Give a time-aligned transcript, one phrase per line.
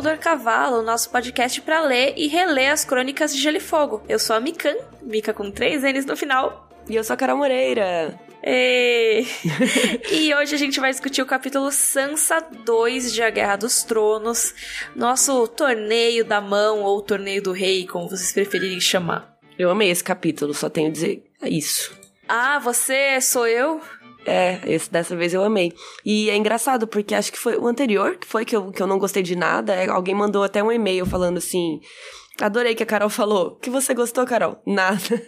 [0.00, 4.02] Rodor Cavalo, nosso podcast para ler e reler as crônicas de Gelo e Fogo.
[4.08, 6.70] Eu sou a Mikan, Mika com três N's no final.
[6.88, 8.18] E eu sou a Carol Moreira.
[8.42, 9.26] E...
[10.10, 14.54] e hoje a gente vai discutir o capítulo Sansa 2 de A Guerra dos Tronos,
[14.96, 19.36] nosso torneio da mão ou torneio do rei, como vocês preferirem chamar.
[19.58, 21.92] Eu amei esse capítulo, só tenho a dizer isso.
[22.26, 23.82] Ah, você sou eu?
[24.26, 25.72] É, esse dessa vez eu amei.
[26.04, 28.86] E é engraçado, porque acho que foi o anterior, que foi que eu, que eu
[28.86, 29.74] não gostei de nada.
[29.74, 31.80] É, alguém mandou até um e-mail falando assim:
[32.40, 33.56] Adorei que a Carol falou.
[33.56, 34.60] Que você gostou, Carol?
[34.66, 35.00] Nada.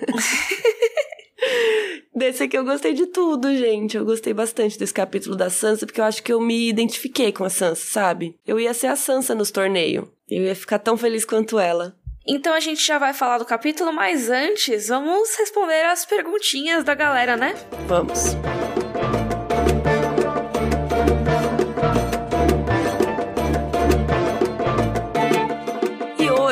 [2.14, 3.97] Desse aqui eu gostei de tudo, gente.
[3.97, 7.42] Eu gostei bastante desse capítulo da Sansa, porque eu acho que eu me identifiquei com
[7.42, 8.38] a Sansa, sabe?
[8.47, 10.06] Eu ia ser a Sansa nos torneios.
[10.28, 11.97] Eu ia ficar tão feliz quanto ela.
[12.27, 16.95] Então a gente já vai falar do capítulo, mas antes vamos responder as perguntinhas da
[16.95, 17.55] galera, né?
[17.87, 18.37] Vamos.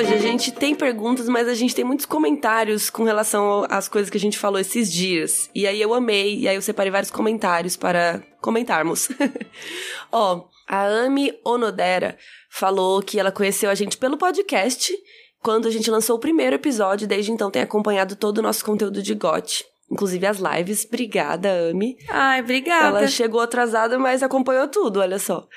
[0.00, 4.08] hoje a gente tem perguntas, mas a gente tem muitos comentários com relação às coisas
[4.08, 5.50] que a gente falou esses dias.
[5.54, 9.10] E aí eu amei, e aí eu separei vários comentários para comentarmos.
[10.10, 12.16] Ó, a Ami Onodera
[12.48, 14.90] falou que ela conheceu a gente pelo podcast
[15.42, 19.02] quando a gente lançou o primeiro episódio, desde então tem acompanhado todo o nosso conteúdo
[19.02, 19.64] de GOT.
[19.90, 20.86] Inclusive as lives.
[20.86, 21.96] Obrigada, Ami.
[22.08, 22.98] Ai, obrigada.
[22.98, 25.48] Ela chegou atrasada, mas acompanhou tudo, olha só.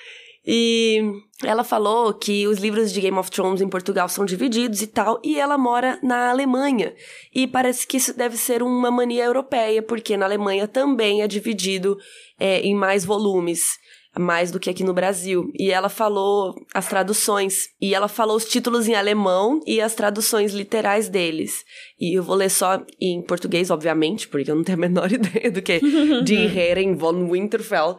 [0.45, 1.02] E
[1.44, 5.22] ela falou que os livros de Game of Thrones em Portugal são divididos e tal,
[5.23, 6.94] e ela mora na Alemanha.
[7.34, 11.98] E parece que isso deve ser uma mania europeia, porque na Alemanha também é dividido
[12.39, 13.78] é, em mais volumes
[14.17, 15.52] mais do que aqui no Brasil.
[15.58, 17.69] E ela falou as traduções.
[17.81, 21.64] E ela falou os títulos em alemão e as traduções literais deles.
[22.00, 25.52] E eu vou ler só em português, obviamente, porque eu não tenho a menor ideia
[25.52, 25.80] do que
[26.23, 27.98] de Heren von Winterfell.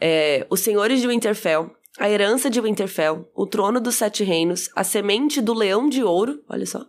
[0.00, 4.84] É, Os Senhores de Winterfell, a herança de Winterfell, o trono dos sete reinos, a
[4.84, 6.86] semente do leão de ouro, olha só,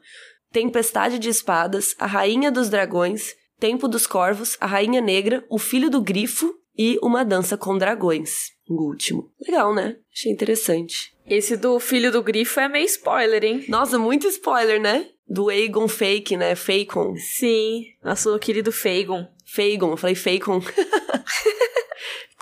[0.52, 5.90] tempestade de espadas, a rainha dos dragões, tempo dos corvos, a rainha negra, o filho
[5.90, 8.52] do grifo e uma dança com dragões.
[8.70, 9.32] O último.
[9.42, 9.98] Legal, né?
[10.14, 11.12] Achei interessante.
[11.26, 13.66] Esse do filho do grifo é meio spoiler, hein?
[13.68, 15.08] Nossa, muito spoiler, né?
[15.28, 16.56] Do Aegon Fake, né?
[16.56, 17.16] Facon.
[17.18, 19.28] Sim, nosso querido Fagon.
[19.44, 20.62] Fagon, eu falei Facon.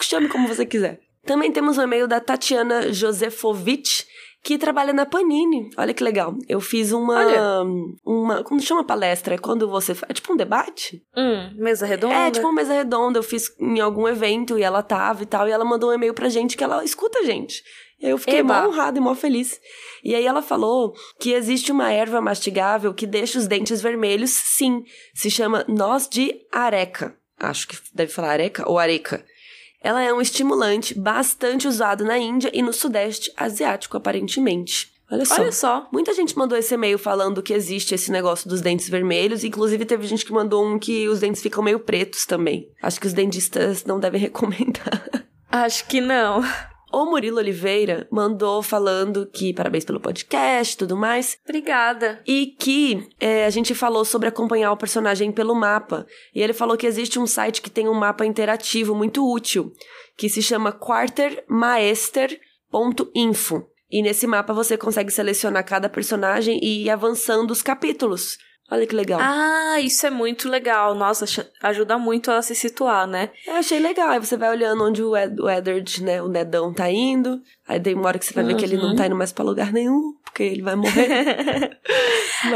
[0.02, 1.00] Chame como você quiser.
[1.26, 4.06] Também temos um e-mail da Tatiana Josefovich,
[4.48, 5.70] que trabalha na Panini.
[5.76, 6.34] Olha que legal.
[6.48, 7.18] Eu fiz uma.
[7.18, 7.64] Olha.
[8.06, 9.36] uma como chama palestra?
[9.36, 9.92] É quando você.
[10.08, 11.04] É tipo um debate?
[11.18, 12.16] Hum, mesa redonda?
[12.16, 13.20] É, tipo uma mesa redonda.
[13.20, 15.50] Eu fiz em algum evento e ela tava e tal.
[15.50, 17.62] E ela mandou um e-mail pra gente que ela escuta a gente.
[18.00, 18.62] Eu fiquei Eba.
[18.62, 19.60] mó honrada e mó feliz.
[20.02, 24.82] E aí ela falou que existe uma erva mastigável que deixa os dentes vermelhos, sim.
[25.14, 27.14] Se chama noz de areca.
[27.38, 29.26] Acho que deve falar areca ou areca.
[29.88, 34.92] Ela é um estimulante bastante usado na Índia e no Sudeste Asiático, aparentemente.
[35.10, 35.42] Olha só.
[35.42, 35.88] Olha só.
[35.94, 39.46] Muita gente mandou esse e-mail falando que existe esse negócio dos dentes vermelhos.
[39.46, 42.70] Inclusive, teve gente que mandou um que os dentes ficam meio pretos também.
[42.84, 45.26] Acho que os dentistas não devem recomendar.
[45.50, 46.44] Acho que não.
[46.92, 51.38] O Murilo Oliveira mandou falando que parabéns pelo podcast e tudo mais.
[51.44, 52.22] Obrigada.
[52.26, 56.08] E que é, a gente falou sobre acompanhar o personagem pelo mapa.
[56.34, 59.74] E ele falou que existe um site que tem um mapa interativo muito útil,
[60.16, 63.68] que se chama quartermaester.info.
[63.90, 68.38] E nesse mapa você consegue selecionar cada personagem e ir avançando os capítulos.
[68.70, 69.20] Olha que legal.
[69.22, 70.94] Ah, isso é muito legal.
[70.94, 71.26] Nossa,
[71.62, 73.30] ajuda muito a se situar, né?
[73.46, 74.10] Eu achei legal.
[74.10, 77.42] Aí você vai olhando onde o, Ed, o Eddard, né, o Nedão tá indo.
[77.66, 78.50] Aí tem uma hora que você vai uhum.
[78.50, 81.80] ver que ele não tá indo mais pra lugar nenhum, porque ele vai morrer.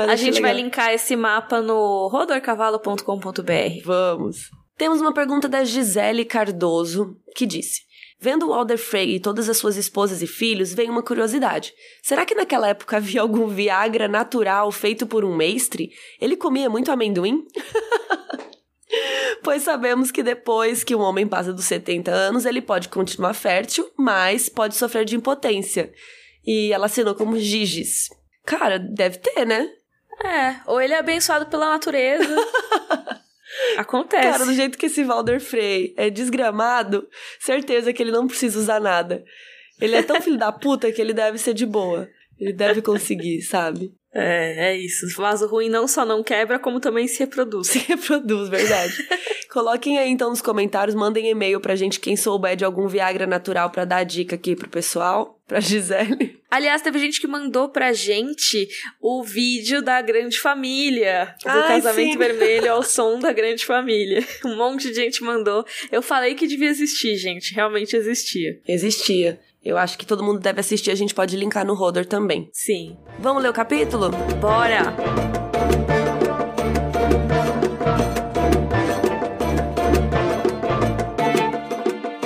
[0.10, 0.52] a gente legal.
[0.52, 3.86] vai linkar esse mapa no rodorcavalo.com.br.
[3.86, 4.52] Vamos.
[4.78, 7.90] Temos uma pergunta da Gisele Cardoso, que disse...
[8.24, 11.74] Vendo o Alder Frey e todas as suas esposas e filhos, vem uma curiosidade.
[12.04, 15.90] Será que naquela época havia algum Viagra natural feito por um mestre?
[16.20, 17.44] Ele comia muito amendoim?
[19.42, 23.90] pois sabemos que depois que um homem passa dos 70 anos, ele pode continuar fértil,
[23.98, 25.92] mas pode sofrer de impotência.
[26.46, 28.08] E ela assinou como Giges.
[28.46, 29.68] Cara, deve ter, né?
[30.24, 32.36] É, ou ele é abençoado pela natureza.
[33.78, 34.24] Acontece.
[34.24, 37.08] Cara, do jeito que esse Valder Frey é desgramado,
[37.40, 39.24] certeza que ele não precisa usar nada.
[39.80, 42.08] Ele é tão filho da puta que ele deve ser de boa.
[42.40, 43.94] Ele deve conseguir, sabe?
[44.14, 45.06] É, é isso.
[45.06, 47.68] O vaso ruim não só não quebra, como também se reproduz.
[47.72, 48.94] Se reproduz, verdade.
[49.50, 53.70] Coloquem aí então nos comentários, mandem e-mail pra gente quem souber de algum Viagra natural
[53.70, 56.40] para dar dica aqui pro pessoal, pra Gisele.
[56.50, 58.68] Aliás, teve gente que mandou pra gente
[59.00, 62.18] o vídeo da Grande Família, do Ai, Casamento sim.
[62.18, 64.26] Vermelho ao som da Grande Família.
[64.46, 65.66] Um monte de gente mandou.
[65.92, 68.60] Eu falei que devia existir, gente, realmente existia.
[68.68, 69.40] Existia.
[69.64, 72.50] Eu acho que todo mundo deve assistir, a gente pode linkar no Rodor também.
[72.52, 72.98] Sim.
[73.20, 74.10] Vamos ler o capítulo?
[74.40, 74.96] Bora!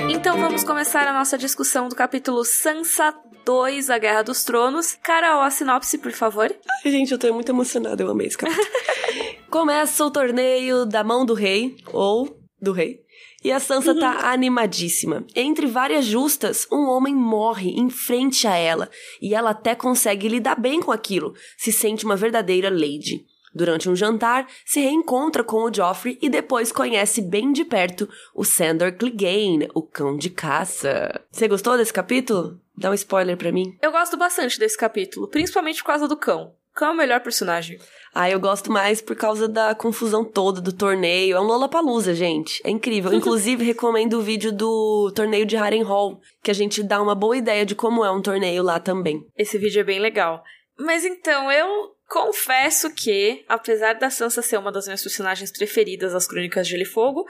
[0.09, 3.13] Então vamos começar a nossa discussão do capítulo Sansa
[3.45, 4.93] 2, A Guerra dos Tronos.
[5.03, 6.55] Carol, a sinopse, por favor.
[6.85, 8.65] Ai, gente, eu tô muito emocionada, eu amei esse capítulo.
[9.51, 13.04] Começa o torneio da mão do rei, ou do rei.
[13.45, 15.23] E a Sansa tá animadíssima.
[15.35, 18.89] Entre várias justas, um homem morre em frente a ela.
[19.21, 21.35] E ela até consegue lidar bem com aquilo.
[21.55, 23.23] Se sente uma verdadeira lady.
[23.53, 28.43] Durante um jantar, se reencontra com o Joffrey e depois conhece bem de perto o
[28.43, 31.21] Sandor Clegane, o cão de caça.
[31.31, 32.59] Você gostou desse capítulo?
[32.75, 33.77] Dá um spoiler pra mim.
[33.79, 36.55] Eu gosto bastante desse capítulo, principalmente por causa do cão.
[36.75, 37.79] Cão é o melhor personagem.
[38.13, 41.37] Ah, eu gosto mais por causa da confusão toda do torneio.
[41.37, 42.61] É um Lollapalooza, gente.
[42.65, 43.11] É incrível.
[43.15, 47.65] Inclusive, recomendo o vídeo do torneio de Harrenhal, que a gente dá uma boa ideia
[47.65, 49.25] de como é um torneio lá também.
[49.37, 50.43] Esse vídeo é bem legal.
[50.77, 56.27] Mas então, eu confesso que, apesar da Sansa ser uma das minhas personagens preferidas das
[56.27, 57.25] Crônicas de Gelo e Fogo,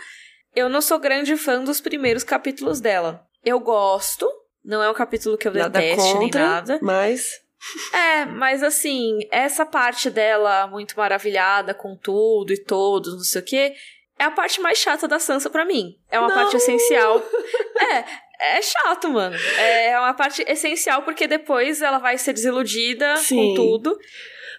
[0.56, 3.24] eu não sou grande fã dos primeiros capítulos dela.
[3.44, 4.28] Eu gosto,
[4.64, 6.80] não é um capítulo que eu Nada deteste contra, nem nada.
[6.82, 7.45] mas...
[7.94, 13.46] É, mas assim, essa parte dela muito maravilhada com tudo e todos, não sei o
[13.46, 13.74] quê,
[14.18, 15.96] é a parte mais chata da Sansa pra mim.
[16.10, 16.36] É uma Não!
[16.36, 17.22] parte essencial.
[17.78, 19.36] É, é chato, mano.
[19.58, 23.36] É uma parte essencial porque depois ela vai ser desiludida Sim.
[23.36, 24.00] com tudo.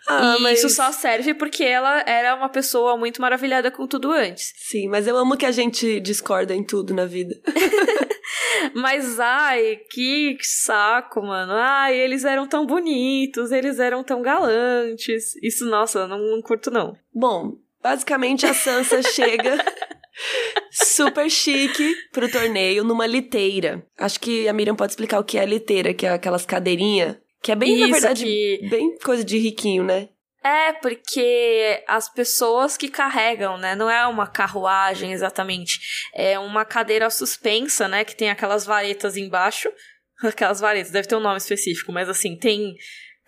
[0.09, 0.59] Ah, e mas...
[0.59, 4.53] isso só serve porque ela era uma pessoa muito maravilhada com tudo antes.
[4.57, 7.35] Sim, mas eu amo que a gente discorda em tudo na vida.
[8.75, 11.53] Mas ai, que saco, mano.
[11.55, 15.35] Ai, eles eram tão bonitos, eles eram tão galantes.
[15.43, 16.97] Isso, nossa, eu não, não curto não.
[17.15, 19.57] Bom, basicamente a Sansa chega
[20.71, 23.87] super chique pro torneio numa liteira.
[23.99, 27.17] Acho que a Miriam pode explicar o que é liteira, que é aquelas cadeirinhas.
[27.47, 30.09] Que é bem, na Isso verdade, que- bem coisa de riquinho, né?
[30.43, 33.77] É, porque as pessoas que carregam, né?
[33.77, 35.79] Não é uma carruagem exatamente.
[36.13, 38.05] É uma cadeira suspensa, né?
[38.05, 39.71] Que tem aquelas varetas embaixo.
[40.25, 42.75] Aquelas varetas, deve ter um nome específico, mas assim, tem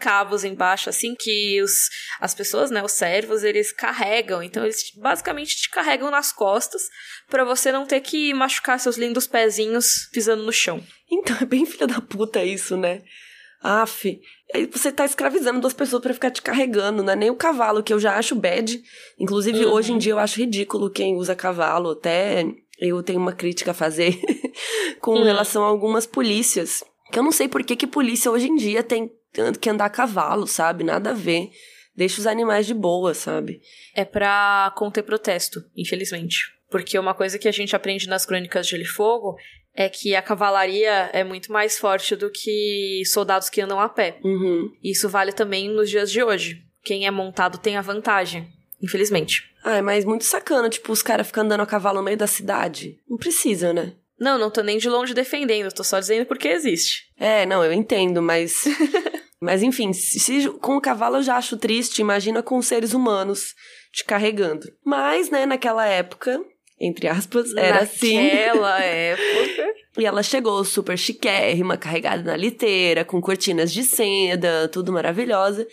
[0.01, 1.89] cabos embaixo, assim, que os,
[2.19, 2.83] as pessoas, né?
[2.83, 4.43] Os servos, eles carregam.
[4.43, 6.83] Então, eles basicamente te carregam nas costas
[7.29, 10.85] pra você não ter que machucar seus lindos pezinhos pisando no chão.
[11.09, 13.01] Então, é bem filha da puta isso, né?
[13.63, 14.21] Aff,
[14.55, 17.83] aí você tá escravizando duas pessoas pra ficar te carregando, não é nem o cavalo,
[17.83, 18.81] que eu já acho bad.
[19.19, 19.73] Inclusive, Uhum.
[19.73, 22.47] hoje em dia eu acho ridículo quem usa cavalo, até
[22.79, 24.17] eu tenho uma crítica a fazer
[25.01, 25.25] com Hum.
[25.25, 26.85] relação a algumas polícias.
[27.11, 29.11] Que eu não sei por que, que polícia hoje em dia tem
[29.61, 30.85] que andar a cavalo, sabe?
[30.85, 31.51] Nada a ver.
[31.97, 33.61] Deixa os animais de boa, sabe?
[33.95, 36.39] É pra conter protesto, infelizmente.
[36.71, 39.37] Porque uma coisa que a gente aprende nas crônicas de Gelo e Fogo
[39.79, 44.19] é que a cavalaria é muito mais forte do que soldados que andam a pé.
[44.25, 44.73] Uhum.
[44.83, 46.65] Isso vale também nos dias de hoje.
[46.83, 48.49] Quem é montado tem a vantagem,
[48.83, 49.45] infelizmente.
[49.65, 52.99] Ai, mas muito sacana, tipo, os caras ficam andando a cavalo no meio da cidade.
[53.09, 53.95] Não precisa, né?
[54.19, 57.05] Não, não tô nem de longe defendendo, tô só dizendo porque existe.
[57.17, 58.65] É, não, eu entendo, mas.
[59.41, 62.95] mas enfim, se, se com o cavalo eu já acho triste, imagina com os seres
[62.95, 63.55] humanos
[63.93, 64.67] te carregando.
[64.85, 66.45] Mas, né, naquela época,
[66.81, 68.17] entre aspas, era assim.
[68.17, 69.75] Naquela época.
[69.99, 75.67] E ela chegou super chiquérrima, carregada na liteira, com cortinas de seda, tudo maravilhosa.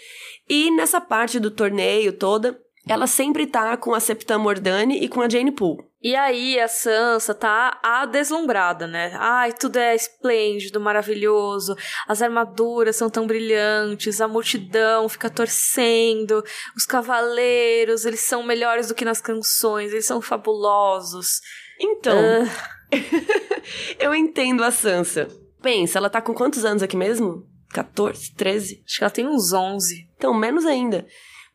[0.49, 5.21] E nessa parte do torneio toda, ela sempre tá com a Septa Mordani e com
[5.21, 5.83] a Jane Poole.
[6.01, 9.11] E aí a Sansa tá a deslumbrada, né?
[9.15, 11.75] Ai, tudo é esplêndido, maravilhoso.
[12.07, 16.43] As armaduras são tão brilhantes, a multidão fica torcendo,
[16.77, 21.41] os cavaleiros, eles são melhores do que nas canções, eles são fabulosos.
[21.81, 22.95] Então, Ah,
[23.99, 25.27] eu entendo a Sansa.
[25.59, 27.47] Pensa, ela tá com quantos anos aqui mesmo?
[27.73, 28.83] 14, 13?
[28.85, 30.07] acho que ela tem uns 11.
[30.15, 31.05] Então, menos ainda.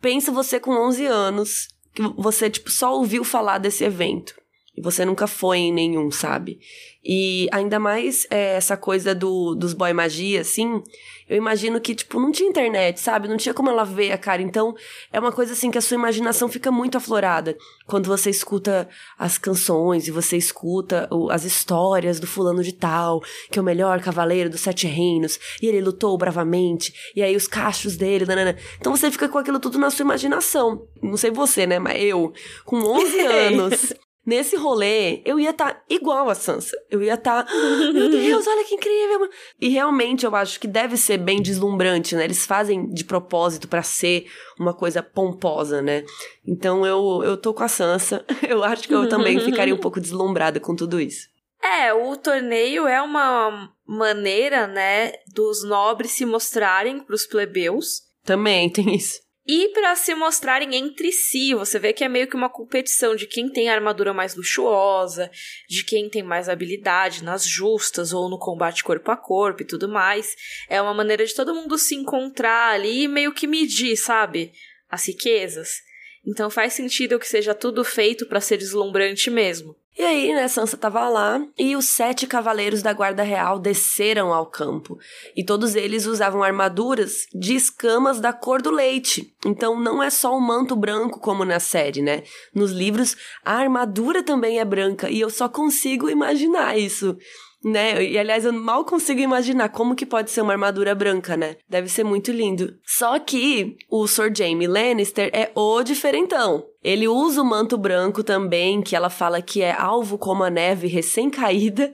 [0.00, 4.39] Pensa você com 11 anos, que você, tipo, só ouviu falar desse evento.
[4.80, 6.58] E você nunca foi em nenhum, sabe?
[7.04, 10.82] E ainda mais é, essa coisa do, dos boy magia, assim,
[11.28, 13.28] eu imagino que, tipo, não tinha internet, sabe?
[13.28, 14.40] Não tinha como ela ver a cara.
[14.42, 14.74] Então,
[15.12, 17.56] é uma coisa assim que a sua imaginação fica muito aflorada.
[17.86, 23.20] Quando você escuta as canções e você escuta o- as histórias do fulano de tal,
[23.50, 27.46] que é o melhor cavaleiro dos sete reinos, e ele lutou bravamente, e aí os
[27.46, 28.56] cachos dele, nanana.
[28.78, 30.86] Então você fica com aquilo tudo na sua imaginação.
[31.02, 31.78] Não sei você, né?
[31.78, 32.32] Mas eu,
[32.64, 33.92] com 11 anos,
[34.30, 36.76] nesse rolê, eu ia estar igual a Sansa.
[36.88, 37.44] Eu ia estar,
[37.92, 39.28] meu Deus, olha que incrível.
[39.60, 42.24] E realmente eu acho que deve ser bem deslumbrante, né?
[42.24, 46.04] Eles fazem de propósito pra ser uma coisa pomposa, né?
[46.46, 48.24] Então eu, eu tô com a Sansa.
[48.48, 51.28] Eu acho que eu também ficaria um pouco deslumbrada com tudo isso.
[51.62, 58.02] É, o torneio é uma maneira, né, dos nobres se mostrarem pros plebeus.
[58.24, 59.20] Também tem isso.
[59.46, 63.26] E para se mostrarem entre si, você vê que é meio que uma competição de
[63.26, 65.30] quem tem a armadura mais luxuosa,
[65.68, 69.88] de quem tem mais habilidade nas justas ou no combate corpo a corpo e tudo
[69.88, 70.36] mais.
[70.68, 74.52] É uma maneira de todo mundo se encontrar ali e meio que medir, sabe?
[74.88, 75.82] As riquezas.
[76.26, 79.74] Então faz sentido que seja tudo feito para ser deslumbrante mesmo.
[80.00, 84.46] E aí, né, Sansa tava lá e os sete cavaleiros da Guarda Real desceram ao
[84.46, 84.98] campo.
[85.36, 89.30] E todos eles usavam armaduras de escamas da cor do leite.
[89.44, 92.22] Então não é só o manto branco como na série, né?
[92.54, 93.14] Nos livros,
[93.44, 97.18] a armadura também é branca e eu só consigo imaginar isso
[97.62, 98.02] né?
[98.02, 101.56] E aliás, eu mal consigo imaginar como que pode ser uma armadura branca, né?
[101.68, 102.74] Deve ser muito lindo.
[102.86, 106.64] Só que o Sir Jaime Lannister é o diferentão.
[106.82, 110.86] Ele usa o manto branco também, que ela fala que é alvo como a neve
[110.86, 111.92] recém-caída,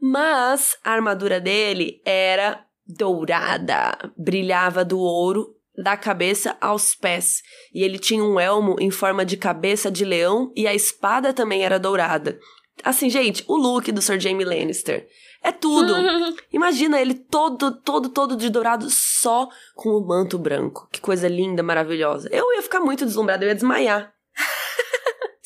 [0.00, 7.42] mas a armadura dele era dourada, brilhava do ouro da cabeça aos pés.
[7.72, 11.64] E ele tinha um elmo em forma de cabeça de leão e a espada também
[11.64, 12.38] era dourada.
[12.82, 15.06] Assim, gente, o look do Sir Jaime Lannister
[15.42, 15.94] é tudo.
[16.52, 20.88] Imagina ele todo, todo, todo de dourado só com o manto branco.
[20.90, 22.28] Que coisa linda, maravilhosa.
[22.32, 24.12] Eu ia ficar muito deslumbrada, eu ia desmaiar.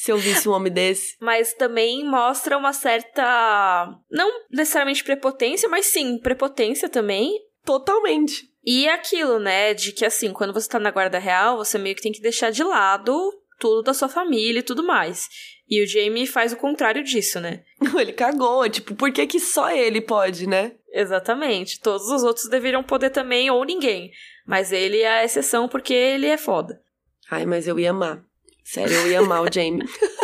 [0.01, 1.15] Se eu visse um homem desse.
[1.21, 3.95] Mas também mostra uma certa.
[4.11, 7.39] Não necessariamente prepotência, mas sim, prepotência também.
[7.67, 8.49] Totalmente.
[8.65, 9.75] E aquilo, né?
[9.75, 12.51] De que assim, quando você tá na guarda real, você meio que tem que deixar
[12.51, 13.15] de lado
[13.59, 15.29] tudo da sua família e tudo mais.
[15.69, 17.63] E o Jamie faz o contrário disso, né?
[18.01, 20.73] ele cagou, tipo, por que, que só ele pode, né?
[20.95, 21.79] Exatamente.
[21.79, 24.11] Todos os outros deveriam poder também, ou ninguém.
[24.47, 26.81] Mas ele é a exceção porque ele é foda.
[27.31, 28.25] Ai, mas eu ia amar.
[28.65, 29.87] Sério, eu ia amar o Jamie.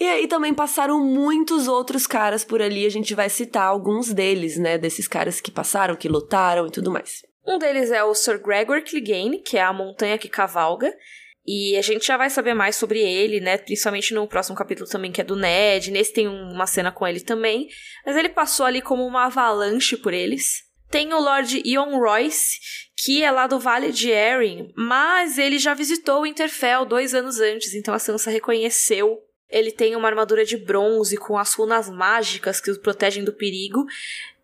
[0.00, 4.56] E aí também passaram muitos outros caras por ali, a gente vai citar alguns deles,
[4.56, 7.22] né, desses caras que passaram, que lutaram e tudo mais.
[7.46, 10.92] Um deles é o Sir Gregor Clegane, que é a montanha que cavalga,
[11.46, 13.58] e a gente já vai saber mais sobre ele, né?
[13.58, 15.90] Principalmente no próximo capítulo também, que é do Ned.
[15.90, 17.68] Nesse tem uma cena com ele também.
[18.06, 20.62] Mas ele passou ali como uma avalanche por eles.
[20.92, 22.60] Tem o Lord Ion Royce,
[22.98, 27.40] que é lá do Vale de Erin, mas ele já visitou o Interfell dois anos
[27.40, 29.18] antes, então a Sansa reconheceu.
[29.48, 33.86] Ele tem uma armadura de bronze com as runas mágicas que o protegem do perigo.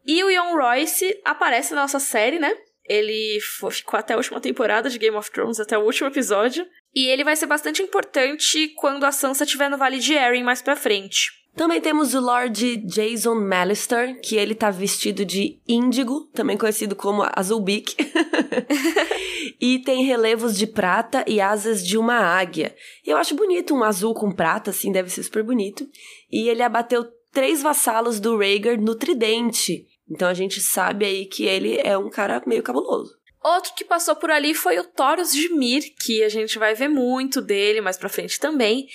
[0.07, 2.57] E o Ion Royce aparece na nossa série, né?
[2.89, 3.39] Ele
[3.71, 6.67] ficou até a última temporada de Game of Thrones, até o último episódio.
[6.95, 10.63] E ele vai ser bastante importante quando a Sansa estiver no Vale de Arryn mais
[10.63, 11.38] pra frente.
[11.59, 17.27] Também temos o Lord Jason Mallister, que ele tá vestido de índigo, também conhecido como
[17.35, 17.97] Azulbeak.
[19.61, 22.77] e tem relevos de prata e asas de uma águia.
[23.05, 25.85] Eu acho bonito um azul com prata, assim, deve ser super bonito.
[26.31, 29.85] E ele abateu três vassalos do Rhaegar no tridente.
[30.09, 33.19] Então a gente sabe aí que ele é um cara meio cabuloso.
[33.43, 36.89] Outro que passou por ali foi o Taurus de Mir, que a gente vai ver
[36.89, 38.87] muito dele mais pra frente também.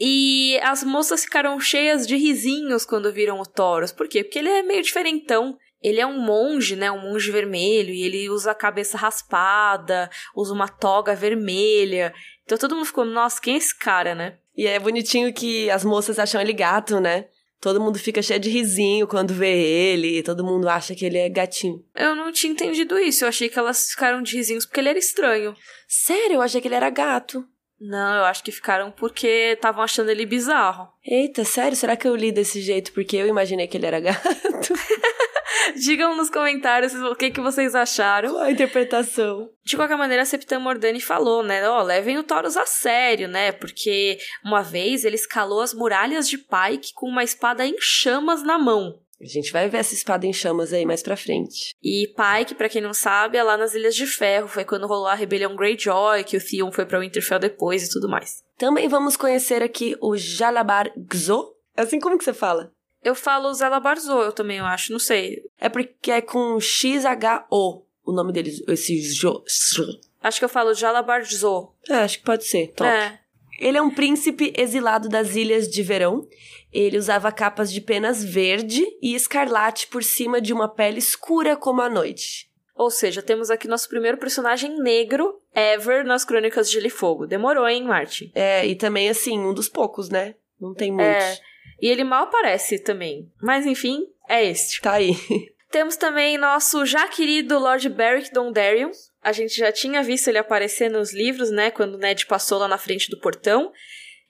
[0.00, 3.92] E as moças ficaram cheias de risinhos quando viram o Taurus.
[3.92, 4.24] Por quê?
[4.24, 5.58] Porque ele é meio diferentão.
[5.82, 6.90] Ele é um monge, né?
[6.90, 7.92] Um monge vermelho.
[7.92, 12.14] E ele usa a cabeça raspada, usa uma toga vermelha.
[12.44, 14.38] Então todo mundo ficou, nossa, quem é esse cara, né?
[14.56, 17.26] E é bonitinho que as moças acham ele gato, né?
[17.60, 21.28] Todo mundo fica cheio de risinho quando vê ele, todo mundo acha que ele é
[21.28, 21.84] gatinho.
[21.94, 24.98] Eu não tinha entendido isso, eu achei que elas ficaram de risinhos porque ele era
[24.98, 25.54] estranho.
[25.86, 27.46] Sério, eu achei que ele era gato.
[27.80, 30.88] Não, eu acho que ficaram porque estavam achando ele bizarro.
[31.04, 31.76] Eita, sério?
[31.76, 34.20] Será que eu li desse jeito porque eu imaginei que ele era gato?
[35.76, 38.32] Digam nos comentários o que, que vocês acharam.
[38.32, 39.48] Qual a interpretação?
[39.64, 41.66] De qualquer maneira, a Septã Mordani falou, né?
[41.68, 43.52] Ó, oh, levem o Taurus a sério, né?
[43.52, 48.58] Porque uma vez ele escalou as muralhas de Pike com uma espada em chamas na
[48.58, 48.98] mão.
[49.20, 51.74] A gente vai ver essa espada em chamas aí mais pra frente.
[51.82, 54.48] E Pike, para quem não sabe, é lá nas Ilhas de Ferro.
[54.48, 58.08] Foi quando rolou a rebelião Greyjoy, que o Theon foi pra Winterfell depois e tudo
[58.08, 58.42] mais.
[58.56, 61.54] Também vamos conhecer aqui o Jalabar Gzo.
[61.76, 62.72] É assim como que você fala?
[63.02, 65.42] Eu falo Zela Barzô, eu também, eu acho, não sei.
[65.58, 69.42] É porque é com X-H-O o nome deles, esse Jo.
[70.22, 71.72] Acho que eu falo Jalabarzô.
[71.88, 72.72] É, acho que pode ser.
[72.74, 72.88] Top.
[72.88, 73.18] É.
[73.58, 76.26] Ele é um príncipe exilado das Ilhas de Verão.
[76.72, 81.82] Ele usava capas de penas verde e escarlate por cima de uma pele escura como
[81.82, 82.48] a noite.
[82.74, 87.26] Ou seja, temos aqui nosso primeiro personagem negro ever nas Crônicas de Gelo e Fogo.
[87.26, 88.32] Demorou, hein, Martin?
[88.34, 90.34] É, e também, assim, um dos poucos, né?
[90.58, 91.24] Não tem muitos.
[91.24, 91.38] É.
[91.80, 93.30] E ele mal aparece também.
[93.40, 94.80] Mas enfim, é este.
[94.80, 95.12] Tá aí.
[95.70, 98.90] Temos também nosso já querido Lord Beric Dondarrion.
[99.22, 101.70] A gente já tinha visto ele aparecer nos livros, né?
[101.70, 103.72] Quando o Ned passou lá na frente do portão.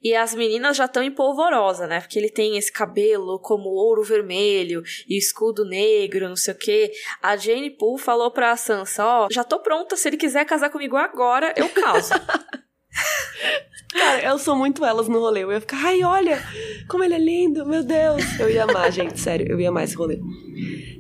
[0.03, 2.01] E as meninas já estão em polvorosa, né?
[2.01, 6.93] Porque ele tem esse cabelo como ouro vermelho e escudo negro, não sei o quê.
[7.23, 10.71] A Jane Poole falou pra Sansa: Ó, oh, já tô pronta, se ele quiser casar
[10.71, 12.13] comigo agora, eu caso.
[13.93, 15.43] Cara, eu sou muito elas no rolê.
[15.43, 16.41] Eu ia ficar, ai, olha
[16.89, 18.23] como ele é lindo, meu Deus.
[18.39, 20.21] Eu ia amar, gente, sério, eu ia amar esse rolê.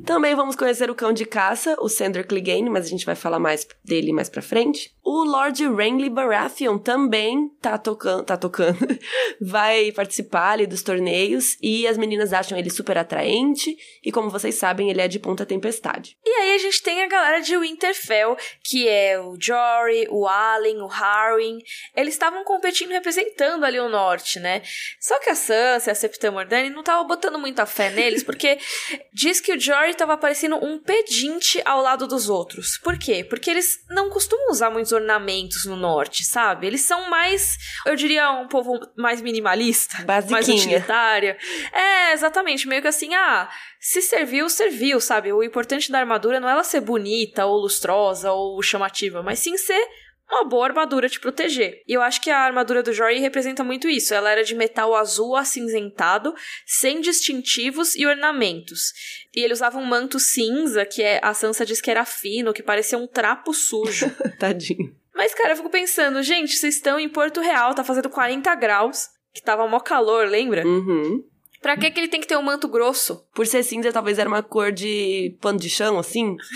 [0.04, 3.38] Também vamos conhecer o cão de caça, o Sandor Clegane, mas a gente vai falar
[3.38, 4.92] mais dele mais pra frente.
[5.04, 8.78] O Lord Renly Baratheon também tá tocando, tá tocando,
[9.40, 14.54] vai participar ali dos torneios e as meninas acham ele super atraente e como vocês
[14.54, 16.16] sabem, ele é de Ponta Tempestade.
[16.25, 20.80] E aí a gente tem a galera de Winterfell, que é o Jory, o Allen,
[20.80, 21.59] o Harwin,
[21.97, 24.63] eles estavam competindo representando ali o norte, né?
[25.01, 28.59] Só que a Sansa e a Septa Mordani não estavam botando muita fé neles, porque
[29.13, 32.79] diz que o Jory estava parecendo um pedinte ao lado dos outros.
[32.79, 33.25] Por quê?
[33.25, 36.67] Porque eles não costumam usar muitos ornamentos no norte, sabe?
[36.67, 37.57] Eles são mais,
[37.87, 40.37] eu diria, um povo mais minimalista, Basiquinha.
[40.37, 41.37] mais utilitário.
[41.73, 43.49] É, exatamente, meio que assim, ah,
[43.81, 45.33] se serviu, serviu, sabe?
[45.33, 49.57] O importante da armadura não é ela ser bonita ou lustrosa ou chamativa, mas sim
[49.57, 49.83] ser
[50.31, 51.83] uma boa armadura te proteger.
[51.87, 54.15] E eu acho que a armadura do Jory representa muito isso.
[54.15, 56.35] Ela era de metal azul acinzentado,
[56.65, 58.93] sem distintivos e ornamentos.
[59.35, 62.63] E ele usava um manto cinza, que é, a Sansa diz que era fino, que
[62.63, 64.11] parecia um trapo sujo.
[64.39, 64.95] Tadinho.
[65.15, 69.09] Mas, cara, eu fico pensando, gente, vocês estão em Porto Real, tá fazendo 40 graus,
[69.35, 70.67] que tava mó calor, lembra?
[70.67, 71.25] Uhum.
[71.61, 73.27] Pra que, que ele tem que ter um manto grosso?
[73.35, 76.37] Por ser cinza, talvez era uma cor de pano de chão, assim.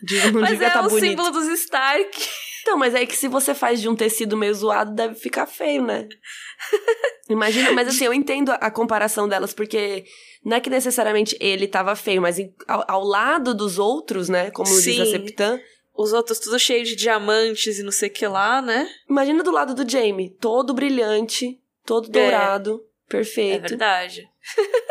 [0.00, 1.04] De, não Mas devia é tá o bonito.
[1.04, 2.28] símbolo dos Stark.
[2.62, 5.82] Então, mas é que se você faz de um tecido meio zoado, deve ficar feio,
[5.82, 6.08] né?
[7.28, 10.04] Imagina, mas assim, eu entendo a comparação delas, porque
[10.44, 14.50] não é que necessariamente ele tava feio, mas em- ao, ao lado dos outros, né?
[14.50, 15.10] Como diz a Sim.
[15.10, 15.60] Septã.
[15.94, 18.88] Os outros tudo cheio de diamantes e não sei o que lá, né?
[19.10, 22.10] Imagina do lado do Jamie, todo brilhante, todo É.
[22.12, 23.62] dourado, É perfeito.
[23.62, 24.28] verdade.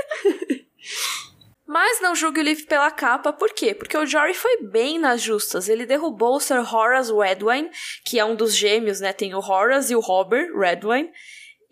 [1.68, 3.74] Mas não julgue o Leaf pela capa, por quê?
[3.74, 5.68] Porque o Jory foi bem nas justas.
[5.68, 7.70] Ele derrubou o Sir Horace Redwine,
[8.06, 9.12] que é um dos gêmeos, né?
[9.12, 11.12] Tem o Horace e o Robert Redwine.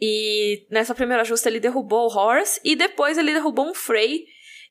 [0.02, 4.26] E nessa primeira justa ele derrubou o Horace e depois ele derrubou um Frey.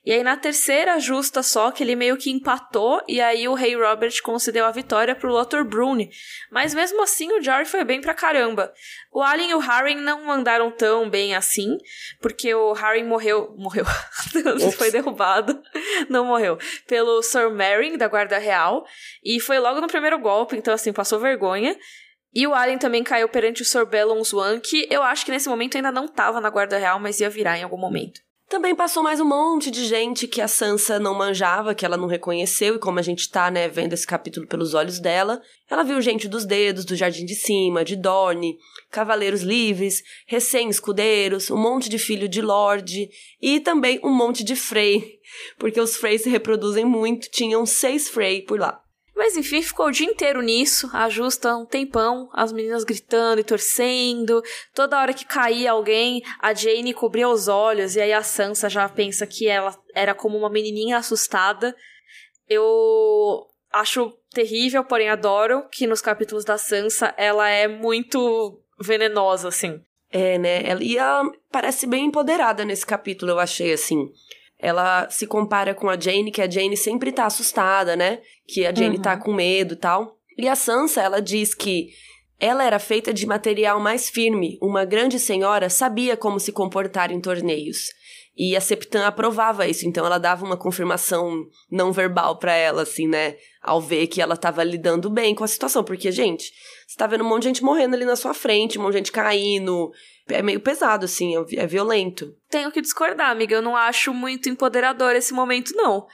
[0.05, 3.75] E aí na terceira justa só que ele meio que empatou e aí o rei
[3.75, 6.11] Robert concedeu a vitória pro Lothar Brune.
[6.51, 8.71] Mas mesmo assim o Jory foi bem pra caramba.
[9.11, 11.79] O Alien e o Harren não andaram tão bem assim,
[12.21, 13.87] porque o Harren morreu, morreu,
[14.77, 15.63] foi derrubado,
[16.11, 18.85] não morreu, pelo Sir Meryn da Guarda Real
[19.25, 21.75] e foi logo no primeiro golpe, então assim, passou vergonha.
[22.35, 25.49] E o Alien também caiu perante o Sir Bellon Swan, que eu acho que nesse
[25.49, 28.21] momento ainda não tava na Guarda Real, mas ia virar em algum momento.
[28.49, 32.07] Também passou mais um monte de gente que a Sansa não manjava, que ela não
[32.07, 36.01] reconheceu, e como a gente tá, né, vendo esse capítulo pelos olhos dela, ela viu
[36.03, 38.59] gente dos dedos, do Jardim de Cima, de Dorne,
[38.91, 43.09] Cavaleiros Livres, recém-escudeiros, um monte de filho de Lorde,
[43.41, 45.19] e também um monte de Frey,
[45.59, 48.84] porque os Frey se reproduzem muito, tinham seis Frey por lá.
[49.15, 53.45] Mas enfim, ficou o dia inteiro nisso, a justa um tempão, as meninas gritando e
[53.45, 54.43] torcendo.
[54.75, 58.89] Toda hora que caía alguém, a Jane cobria os olhos, e aí a Sansa já
[58.89, 61.77] pensa que ela era como uma menininha assustada.
[62.49, 69.81] Eu acho terrível, porém adoro que nos capítulos da Sansa ela é muito venenosa, assim.
[70.11, 70.63] É, né?
[70.81, 74.09] E ela parece bem empoderada nesse capítulo, eu achei, assim.
[74.65, 78.21] Ela se compara com a Jane, que a Jane sempre tá assustada, né?
[78.49, 79.03] Que a Jane Uhum.
[79.03, 80.17] tá com medo e tal.
[80.39, 81.89] E a Sansa, ela diz que
[82.41, 84.59] ela era feita de material mais firme.
[84.63, 87.91] Uma grande senhora sabia como se comportar em torneios.
[88.37, 93.07] E a Septã aprovava isso, então ela dava uma confirmação não verbal pra ela, assim,
[93.07, 93.37] né?
[93.63, 95.85] Ao ver que ela tava lidando bem com a situação.
[95.85, 96.53] Porque, gente,
[96.87, 98.99] você tá vendo um monte de gente morrendo ali na sua frente, um monte de
[98.99, 99.93] gente caindo.
[100.29, 102.35] É meio pesado, assim, é é violento.
[102.51, 103.55] Tenho que discordar, amiga.
[103.55, 106.07] Eu não acho muito empoderador esse momento, não.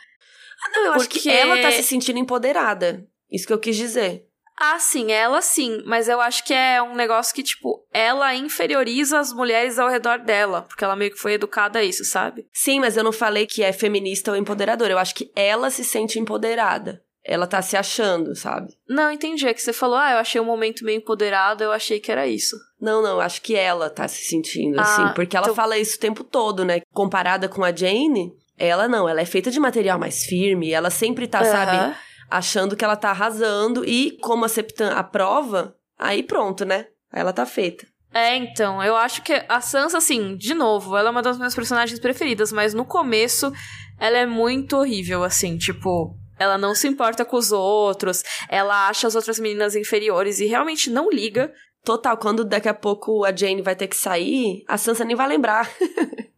[0.62, 3.06] Ah, não, eu acho que Porque- ela tá se sentindo empoderada.
[3.30, 4.26] Isso que eu quis dizer.
[4.62, 9.18] Ah, sim, ela sim, mas eu acho que é um negócio que, tipo, ela inferioriza
[9.18, 12.46] as mulheres ao redor dela, porque ela meio que foi educada a isso, sabe?
[12.52, 14.92] Sim, mas eu não falei que é feminista ou empoderadora.
[14.92, 17.02] Eu acho que ela se sente empoderada.
[17.24, 18.68] Ela tá se achando, sabe?
[18.88, 19.46] Não, entendi.
[19.48, 22.26] É que você falou, ah, eu achei um momento meio empoderado, eu achei que era
[22.26, 22.56] isso.
[22.80, 25.14] Não, não, eu acho que ela tá se sentindo Ah, assim.
[25.14, 26.80] Porque ela então- fala isso o tempo todo, né?
[26.92, 30.70] Comparada com a Jane, ela não, ela é feita de material mais firme.
[30.72, 31.94] Ela sempre tá, sabe, Aham.
[32.30, 33.84] Achando que ela tá arrasando.
[33.84, 36.86] E como a Septã aprova, aí pronto, né?
[37.12, 37.86] Aí ela tá feita.
[38.12, 41.54] É, então, eu acho que a Sansa, assim, de novo, ela é uma das minhas
[41.54, 43.52] personagens preferidas, mas no começo
[43.98, 49.06] ela é muito horrível, assim, tipo, ela não se importa com os outros, ela acha
[49.06, 51.52] as outras meninas inferiores e realmente não liga.
[51.84, 55.28] Total, quando daqui a pouco a Jane vai ter que sair, a Sansa nem vai
[55.28, 55.68] lembrar.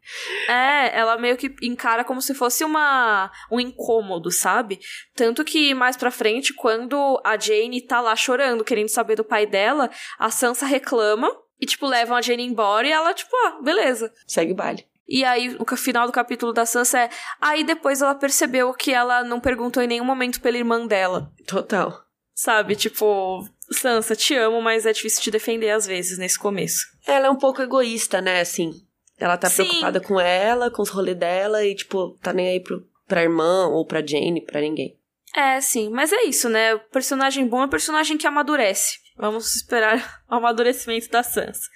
[0.49, 4.81] É, ela meio que encara como se fosse uma um incômodo, sabe?
[5.15, 9.47] Tanto que mais pra frente, quando a Jane tá lá chorando, querendo saber do pai
[9.47, 14.13] dela, a Sansa reclama e, tipo, levam a Jane embora e ela, tipo, ah, beleza.
[14.27, 14.85] Segue o baile.
[15.09, 17.11] E aí, o final do capítulo da Sansa é.
[17.41, 21.31] Aí depois ela percebeu que ela não perguntou em nenhum momento pela irmã dela.
[21.47, 22.05] Total.
[22.35, 22.75] Sabe?
[22.75, 26.87] Tipo, Sansa, te amo, mas é difícil te defender às vezes nesse começo.
[27.07, 28.73] Ela é um pouco egoísta, né, assim.
[29.19, 29.65] Ela tá Sim.
[29.65, 33.69] preocupada com ela, com os rolês dela e, tipo, tá nem aí pro, pra irmã
[33.69, 34.99] ou pra Jane, pra ninguém.
[35.35, 36.75] É, sim, mas é isso, né?
[36.75, 38.99] O personagem bom é um personagem que amadurece.
[39.17, 41.69] Vamos esperar o amadurecimento da Sansa.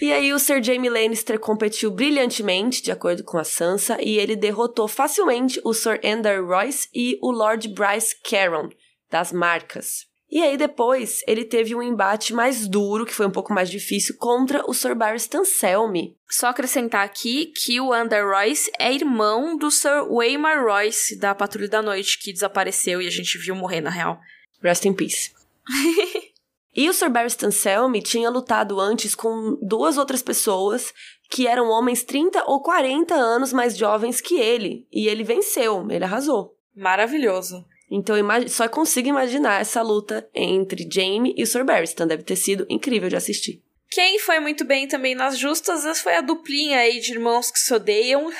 [0.00, 4.34] E aí o Sir Jaime Lannister competiu brilhantemente, de acordo com a Sansa, e ele
[4.34, 8.70] derrotou facilmente o Sir Endar Royce e o Lord Bryce Caron,
[9.10, 10.09] das Marcas.
[10.30, 14.16] E aí depois ele teve um embate mais duro, que foi um pouco mais difícil,
[14.16, 16.16] contra o Sir Barristan Selmy.
[16.28, 21.68] Só acrescentar aqui que o Under Royce é irmão do Sir Waymar Royce, da Patrulha
[21.68, 24.20] da Noite, que desapareceu e a gente viu morrer na real.
[24.62, 25.32] Rest in peace.
[26.76, 30.94] e o Sir Barristan Selmy tinha lutado antes com duas outras pessoas
[31.28, 34.86] que eram homens 30 ou 40 anos mais jovens que ele.
[34.92, 36.56] E ele venceu, ele arrasou.
[36.74, 37.64] Maravilhoso.
[37.90, 38.14] Então
[38.48, 42.06] só consigo imaginar essa luta entre Jaime e o Sir Barristan.
[42.06, 43.62] Deve ter sido incrível de assistir.
[43.90, 47.74] Quem foi muito bem também nas justas foi a duplinha aí de irmãos que se
[47.74, 48.30] odeiam.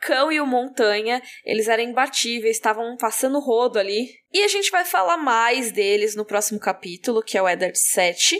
[0.00, 4.06] Cão e o Montanha, eles eram imbatíveis, estavam passando rodo ali.
[4.32, 8.38] E a gente vai falar mais deles no próximo capítulo, que é o Eddard 7.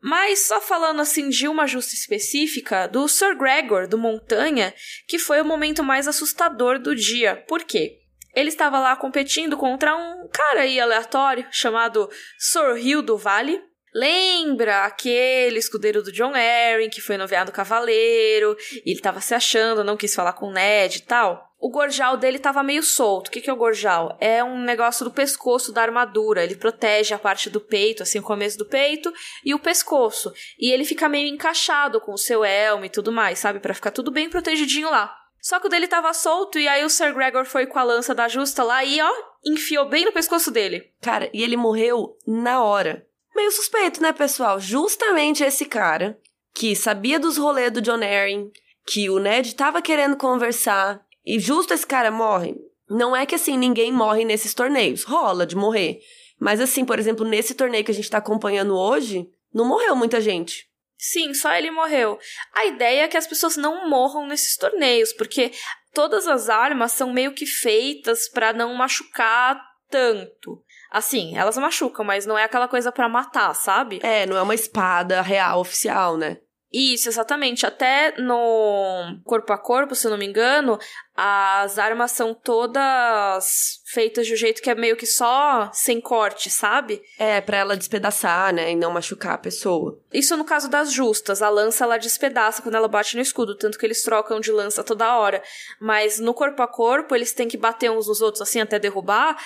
[0.00, 4.72] Mas só falando assim de uma justa específica, do Sir Gregor, do Montanha,
[5.06, 7.36] que foi o momento mais assustador do dia.
[7.48, 8.01] Por quê?
[8.34, 13.62] Ele estava lá competindo contra um cara aí aleatório chamado Sorril do Vale.
[13.94, 19.84] Lembra aquele escudeiro do John Arryn que foi noveado cavaleiro e ele estava se achando,
[19.84, 21.52] não quis falar com o Ned e tal?
[21.62, 23.28] O gorjal dele estava meio solto.
[23.28, 24.16] O que, que é o gorjal?
[24.20, 26.42] É um negócio do pescoço da armadura.
[26.42, 29.12] Ele protege a parte do peito, assim, o começo do peito
[29.44, 30.32] e o pescoço.
[30.58, 33.60] E ele fica meio encaixado com o seu elmo e tudo mais, sabe?
[33.60, 35.21] Para ficar tudo bem protegidinho lá.
[35.42, 38.14] Só que o dele tava solto e aí o Sir Gregor foi com a lança
[38.14, 39.10] da justa lá e, ó,
[39.44, 40.88] enfiou bem no pescoço dele.
[41.00, 43.04] Cara, e ele morreu na hora.
[43.34, 44.60] Meio suspeito, né, pessoal?
[44.60, 46.16] Justamente esse cara
[46.54, 48.52] que sabia dos rolês do John Arryn,
[48.86, 52.54] que o Ned tava querendo conversar, e justo esse cara morre.
[52.88, 55.02] Não é que assim, ninguém morre nesses torneios.
[55.02, 55.98] Rola de morrer.
[56.38, 60.20] Mas assim, por exemplo, nesse torneio que a gente tá acompanhando hoje, não morreu muita
[60.20, 60.70] gente.
[61.02, 62.16] Sim, só ele morreu.
[62.54, 65.50] A ideia é que as pessoas não morram nesses torneios, porque
[65.92, 69.60] todas as armas são meio que feitas para não machucar
[69.90, 70.62] tanto.
[70.92, 73.98] Assim, elas machucam, mas não é aquela coisa para matar, sabe?
[74.00, 76.36] É, não é uma espada real oficial, né?
[76.72, 77.66] Isso, exatamente.
[77.66, 80.78] Até no corpo a corpo, se eu não me engano,
[81.14, 86.48] as armas são todas feitas de um jeito que é meio que só sem corte,
[86.48, 87.02] sabe?
[87.18, 88.72] É, pra ela despedaçar, né?
[88.72, 90.00] E não machucar a pessoa.
[90.10, 91.42] Isso no caso das justas.
[91.42, 94.82] A lança ela despedaça quando ela bate no escudo, tanto que eles trocam de lança
[94.82, 95.42] toda hora.
[95.78, 99.36] Mas no corpo a corpo, eles têm que bater uns nos outros assim até derrubar.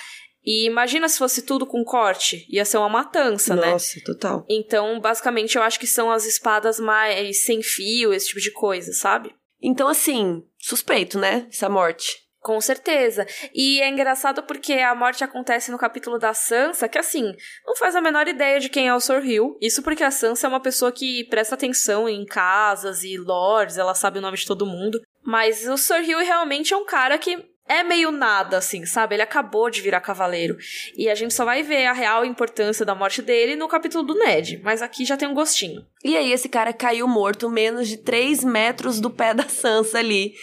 [0.47, 2.47] E imagina se fosse tudo com corte.
[2.49, 3.73] Ia ser uma matança, Nossa, né?
[3.73, 4.45] Nossa, total.
[4.49, 8.93] Então, basicamente, eu acho que são as espadas mais sem fio, esse tipo de coisa,
[8.93, 9.35] sabe?
[9.61, 11.45] Então, assim, suspeito, né?
[11.51, 12.25] Essa morte.
[12.39, 13.27] Com certeza.
[13.53, 17.33] E é engraçado porque a morte acontece no capítulo da Sansa, que assim,
[17.65, 19.57] não faz a menor ideia de quem é o Sir Hill.
[19.59, 23.93] Isso porque a Sansa é uma pessoa que presta atenção em casas e lords, ela
[23.93, 25.01] sabe o nome de todo mundo.
[25.25, 29.15] Mas o Sir Hill realmente é um cara que é meio nada, assim, sabe?
[29.15, 30.57] Ele acabou de virar cavaleiro.
[30.95, 34.15] E a gente só vai ver a real importância da morte dele no capítulo do
[34.15, 34.61] Ned.
[34.63, 35.85] Mas aqui já tem um gostinho.
[36.03, 40.33] E aí, esse cara caiu morto menos de 3 metros do pé da Sansa ali.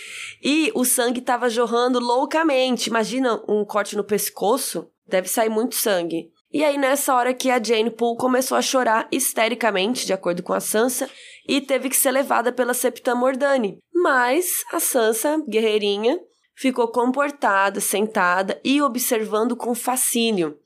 [0.43, 2.91] E o sangue tava jorrando loucamente.
[2.91, 4.91] Imagina um corte no pescoço?
[5.07, 6.31] Deve sair muito sangue.
[6.53, 10.53] E aí, nessa hora que a Jane Poole começou a chorar histericamente, de acordo com
[10.53, 11.11] a Sansa,
[11.49, 13.79] e teve que ser levada pela Septa Mordani.
[13.93, 16.21] Mas a Sansa, guerreirinha,
[16.55, 20.59] ficou comportada, sentada e observando com fascínio.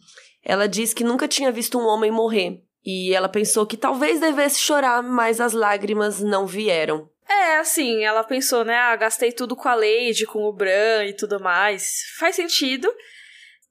[0.42, 4.60] Ela diz que nunca tinha visto um homem morrer e ela pensou que talvez devesse
[4.60, 7.10] chorar, mas as lágrimas não vieram.
[7.28, 8.74] É, assim, ela pensou, né?
[8.74, 12.04] Ah, gastei tudo com a Lady, com o Bran e tudo mais.
[12.18, 12.90] Faz sentido.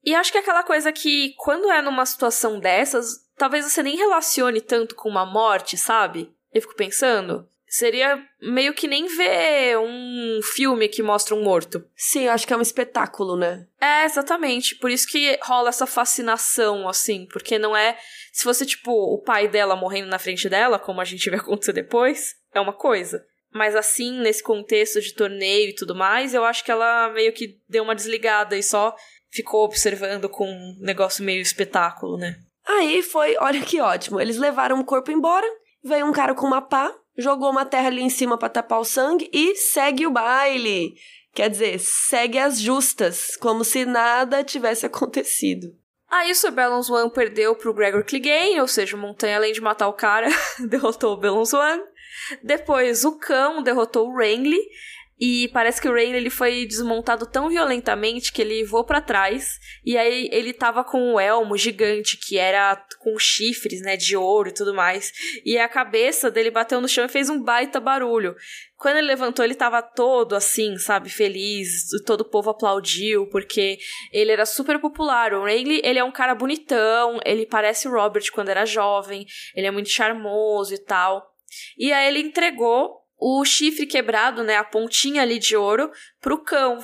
[0.04, 3.98] E acho que é aquela coisa que, quando é numa situação dessas, talvez você nem
[3.98, 6.32] relacione tanto com uma morte, sabe?
[6.54, 7.50] Eu fico pensando.
[7.68, 11.84] Seria meio que nem ver um filme que mostra um morto.
[11.96, 13.68] Sim, eu acho que é um espetáculo, né?
[13.82, 14.76] É, exatamente.
[14.76, 17.28] Por isso que rola essa fascinação, assim.
[17.28, 17.98] Porque não é.
[18.32, 21.74] Se fosse, tipo, o pai dela morrendo na frente dela, como a gente vai acontecer
[21.74, 23.26] depois, é uma coisa.
[23.54, 27.60] Mas assim, nesse contexto de torneio e tudo mais, eu acho que ela meio que
[27.68, 28.96] deu uma desligada e só
[29.30, 32.38] ficou observando com um negócio meio espetáculo, né?
[32.66, 34.20] Aí foi, olha que ótimo.
[34.20, 35.48] Eles levaram o corpo embora,
[35.84, 38.86] veio um cara com uma pá, jogou uma terra ali em cima para tapar o
[38.86, 40.96] sangue e segue o baile.
[41.34, 45.68] Quer dizer, segue as justas, como se nada tivesse acontecido.
[46.10, 49.62] Aí o Sir Balance One perdeu pro Gregor Clegane, ou seja, o Montanha, além de
[49.62, 50.28] matar o cara,
[50.68, 51.84] derrotou o Balance One.
[52.42, 54.60] Depois o cão derrotou o Renly.
[55.20, 59.58] E parece que o Rain ele foi desmontado tão violentamente que ele voou para trás.
[59.84, 64.50] E aí ele tava com o elmo gigante, que era com chifres, né, de ouro
[64.50, 65.12] e tudo mais.
[65.44, 68.36] E a cabeça dele bateu no chão e fez um baita barulho.
[68.78, 71.88] Quando ele levantou, ele tava todo assim, sabe, feliz.
[72.06, 73.80] Todo o povo aplaudiu, porque
[74.14, 75.34] ele era super popular.
[75.34, 79.26] O Rayleigh, ele é um cara bonitão, ele parece o Robert quando era jovem,
[79.56, 81.34] ele é muito charmoso e tal.
[81.76, 85.90] E aí ele entregou o chifre quebrado, né, a pontinha ali de ouro,
[86.22, 86.80] pro cão.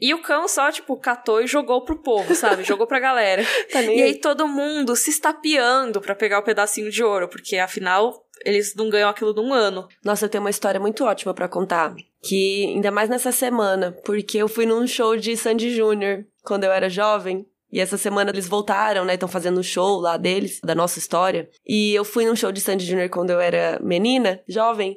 [0.00, 2.62] E o cão só, tipo, catou e jogou pro povo, sabe?
[2.64, 3.44] jogou pra galera.
[3.72, 8.24] Tá e aí todo mundo se estapeando para pegar o pedacinho de ouro, porque afinal
[8.44, 9.88] eles não ganham aquilo num ano.
[10.04, 11.94] Nossa, eu tenho uma história muito ótima para contar.
[12.22, 16.72] Que ainda mais nessa semana, porque eu fui num show de Sandy Júnior quando eu
[16.72, 17.46] era jovem.
[17.70, 19.14] E essa semana eles voltaram, né?
[19.14, 21.48] Estão fazendo um show lá deles, da nossa história.
[21.66, 24.96] E eu fui num show de Sandy Júnior quando eu era menina, jovem.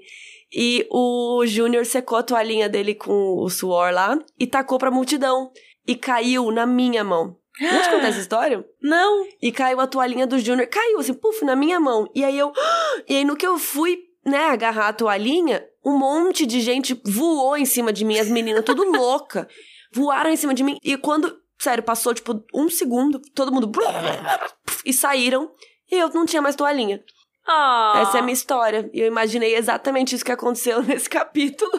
[0.54, 5.52] E o Júnior secou a toalhinha dele com o suor lá e tacou pra multidão.
[5.86, 7.38] E caiu na minha mão.
[7.60, 8.66] Não te contar essa história?
[8.82, 9.28] Não.
[9.42, 10.68] E caiu a toalhinha do Júnior.
[10.68, 12.10] Caiu assim, puf, na minha mão.
[12.14, 12.52] E aí eu.
[13.08, 17.56] E aí no que eu fui, né, agarrar a toalhinha, um monte de gente voou
[17.56, 19.48] em cima de mim, as meninas tudo louca.
[19.94, 20.78] Voaram em cima de mim.
[20.84, 23.72] E quando, sério, passou tipo um segundo, todo mundo.
[24.86, 25.52] E saíram.
[25.92, 27.04] E eu não tinha mais toalhinha.
[27.48, 27.98] Oh.
[28.00, 28.90] Essa é a minha história.
[28.94, 31.72] E eu imaginei exatamente isso que aconteceu nesse capítulo.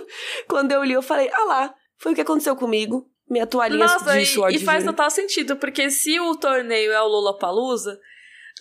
[0.49, 3.07] Quando eu li, eu falei, ah lá, foi o que aconteceu comigo.
[3.29, 7.03] Minha toalhinha Nossa, de suor e, e faz total sentido, porque se o torneio é
[7.03, 8.01] o Lollapalooza,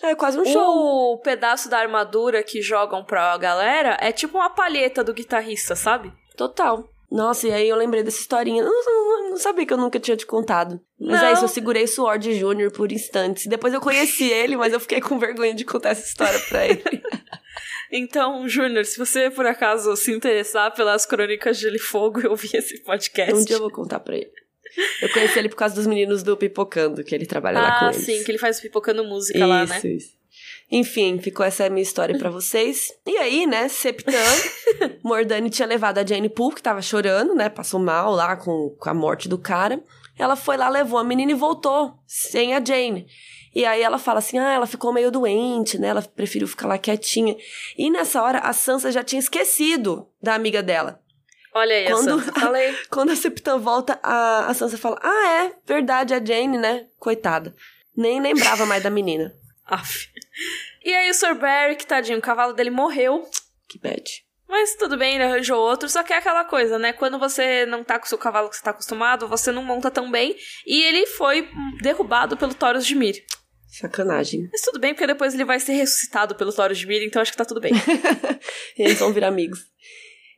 [0.02, 1.14] É quase um show.
[1.14, 6.12] o pedaço da armadura que jogam pra galera é tipo uma palheta do guitarrista, sabe?
[6.36, 6.84] Total.
[7.10, 8.62] Nossa, e aí eu lembrei dessa historinha.
[8.62, 10.78] Não, não, não sabia que eu nunca tinha te contado.
[11.00, 11.28] Mas Não.
[11.28, 13.46] é isso, eu segurei o suor de Júnior por instantes.
[13.46, 16.82] Depois eu conheci ele, mas eu fiquei com vergonha de contar essa história pra ele.
[17.90, 22.26] Então, Júnior, se você por acaso se interessar pelas crônicas de Gelo e Fogo e
[22.26, 23.32] ouvir esse podcast.
[23.34, 24.30] um dia eu vou contar pra ele.
[25.00, 27.90] Eu conheci ele por causa dos meninos do Pipocando, que ele trabalha lá com Ah,
[27.94, 28.04] eles.
[28.04, 29.78] sim, que ele faz pipocando música lá, né?
[29.78, 30.17] Isso, isso.
[30.70, 32.92] Enfim, ficou essa minha história pra vocês.
[33.06, 34.12] E aí, né, Septã,
[35.02, 38.90] Mordani tinha levado a Jane Poole, que tava chorando, né, passou mal lá com, com
[38.90, 39.82] a morte do cara.
[40.18, 43.06] Ela foi lá, levou a menina e voltou, sem a Jane.
[43.54, 46.76] E aí ela fala assim, ah, ela ficou meio doente, né, ela preferiu ficar lá
[46.76, 47.34] quietinha.
[47.76, 51.00] E nessa hora, a Sansa já tinha esquecido da amiga dela.
[51.54, 52.32] Olha aí, Quando- essa.
[52.32, 52.76] Falei.
[52.90, 57.54] Quando a Septã volta, a, a Sansa fala, ah, é, verdade, a Jane, né, coitada.
[57.96, 59.34] Nem lembrava mais da menina.
[59.64, 60.08] Aff.
[60.88, 63.22] E aí o Sir Beric, tadinho, o cavalo dele morreu.
[63.68, 64.02] Que bad.
[64.48, 66.94] Mas tudo bem, ele arranjou outro, só que é aquela coisa, né?
[66.94, 69.90] Quando você não tá com o seu cavalo que você tá acostumado, você não monta
[69.90, 70.34] tão bem.
[70.66, 71.46] E ele foi
[71.82, 73.22] derrubado pelo Taurus de Mir.
[73.66, 74.48] Sacanagem.
[74.50, 77.32] Mas tudo bem, porque depois ele vai ser ressuscitado pelo Taurus de Mir, então acho
[77.32, 77.72] que tá tudo bem.
[78.74, 79.60] Eles vão virar amigos.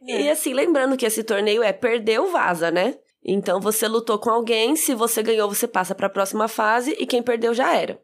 [0.09, 0.23] É.
[0.23, 2.99] E assim, lembrando que esse torneio é perdeu, vaza, né?
[3.25, 7.23] Então você lutou com alguém, se você ganhou, você passa pra próxima fase e quem
[7.23, 8.01] perdeu já era.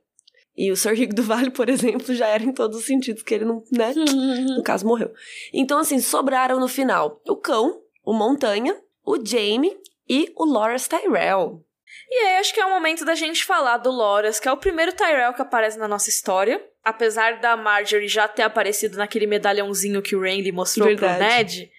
[0.57, 0.95] E o Sr.
[0.95, 3.93] Rico do Vale, por exemplo, já era em todos os sentidos, que ele não, né?
[3.95, 5.13] No caso, morreu.
[5.53, 9.77] Então, assim, sobraram no final o cão, o Montanha, o Jaime
[10.09, 11.63] e o Loras Tyrell.
[12.09, 14.57] E aí, acho que é o momento da gente falar do Loras, que é o
[14.57, 16.65] primeiro Tyrell que aparece na nossa história.
[16.85, 21.17] Apesar da Marjorie já ter aparecido naquele medalhãozinho que o Randy mostrou Verdade.
[21.17, 21.71] pro Ned,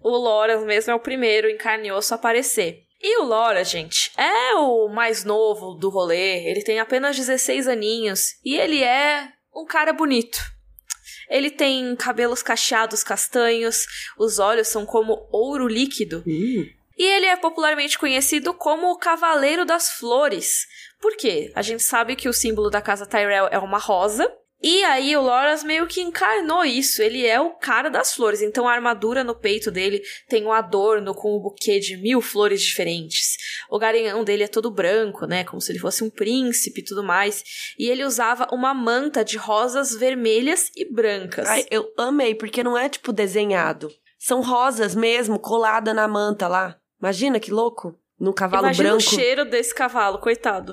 [0.00, 2.83] o Loras mesmo é o primeiro encarnioso a aparecer.
[3.06, 6.48] E o Loras, gente, é o mais novo do rolê.
[6.48, 10.38] Ele tem apenas 16 aninhos e ele é um cara bonito.
[11.28, 13.84] Ele tem cabelos cacheados castanhos,
[14.18, 16.22] os olhos são como ouro líquido
[16.96, 20.66] e ele é popularmente conhecido como o Cavaleiro das Flores.
[20.98, 21.52] Por quê?
[21.54, 24.32] A gente sabe que o símbolo da casa Tyrell é uma rosa.
[24.66, 27.02] E aí o Loras meio que encarnou isso.
[27.02, 28.40] Ele é o cara das flores.
[28.40, 32.62] Então a armadura no peito dele tem um adorno com um buquê de mil flores
[32.62, 33.36] diferentes.
[33.68, 35.44] O garanhão dele é todo branco, né?
[35.44, 37.44] Como se ele fosse um príncipe e tudo mais.
[37.78, 41.46] E ele usava uma manta de rosas vermelhas e brancas.
[41.46, 43.90] Ai, eu amei, porque não é tipo desenhado.
[44.18, 46.78] são rosas mesmo, colada na manta lá.
[46.98, 47.94] Imagina que louco.
[48.18, 49.04] No cavalo Imagina branco.
[49.04, 50.72] o cheiro desse cavalo, coitado.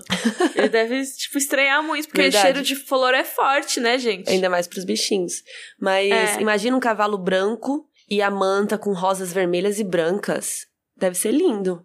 [0.55, 2.37] Ele deve, tipo, estranhar muito, porque Verdade.
[2.37, 4.29] o cheiro de flor é forte, né, gente?
[4.29, 5.41] Ainda mais pros bichinhos.
[5.79, 6.39] Mas É.
[6.41, 10.67] imagina um cavalo branco e a manta com rosas vermelhas e brancas.
[10.95, 11.83] Deve ser lindo.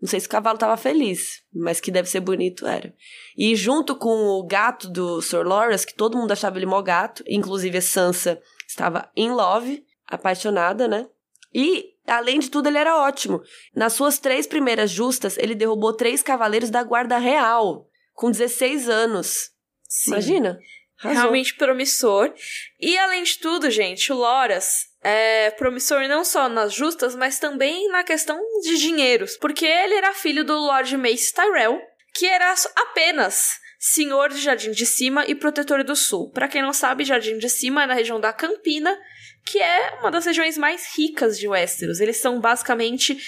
[0.00, 2.92] Não sei se o cavalo tava feliz, mas que deve ser bonito era.
[3.38, 7.22] E junto com o gato do Sir Loras, que todo mundo achava ele mó gato,
[7.26, 11.06] inclusive a Sansa estava in love, apaixonada, né?
[11.54, 13.40] E, além de tudo, ele era ótimo.
[13.74, 19.50] Nas suas três primeiras justas, ele derrubou três cavaleiros da Guarda Real, com 16 anos.
[19.88, 20.12] Sim.
[20.12, 20.58] Imagina?
[21.02, 21.22] Arrasou.
[21.22, 22.32] Realmente promissor.
[22.80, 27.88] E além de tudo, gente, o Loras é promissor não só nas justas, mas também
[27.88, 29.36] na questão de dinheiros.
[29.36, 31.80] Porque ele era filho do Lord Mace Tyrell,
[32.14, 36.30] que era apenas senhor de Jardim de Cima e protetor do Sul.
[36.30, 38.96] Pra quem não sabe, Jardim de Cima é na região da Campina,
[39.44, 42.00] que é uma das regiões mais ricas de Westeros.
[42.00, 43.18] Eles são basicamente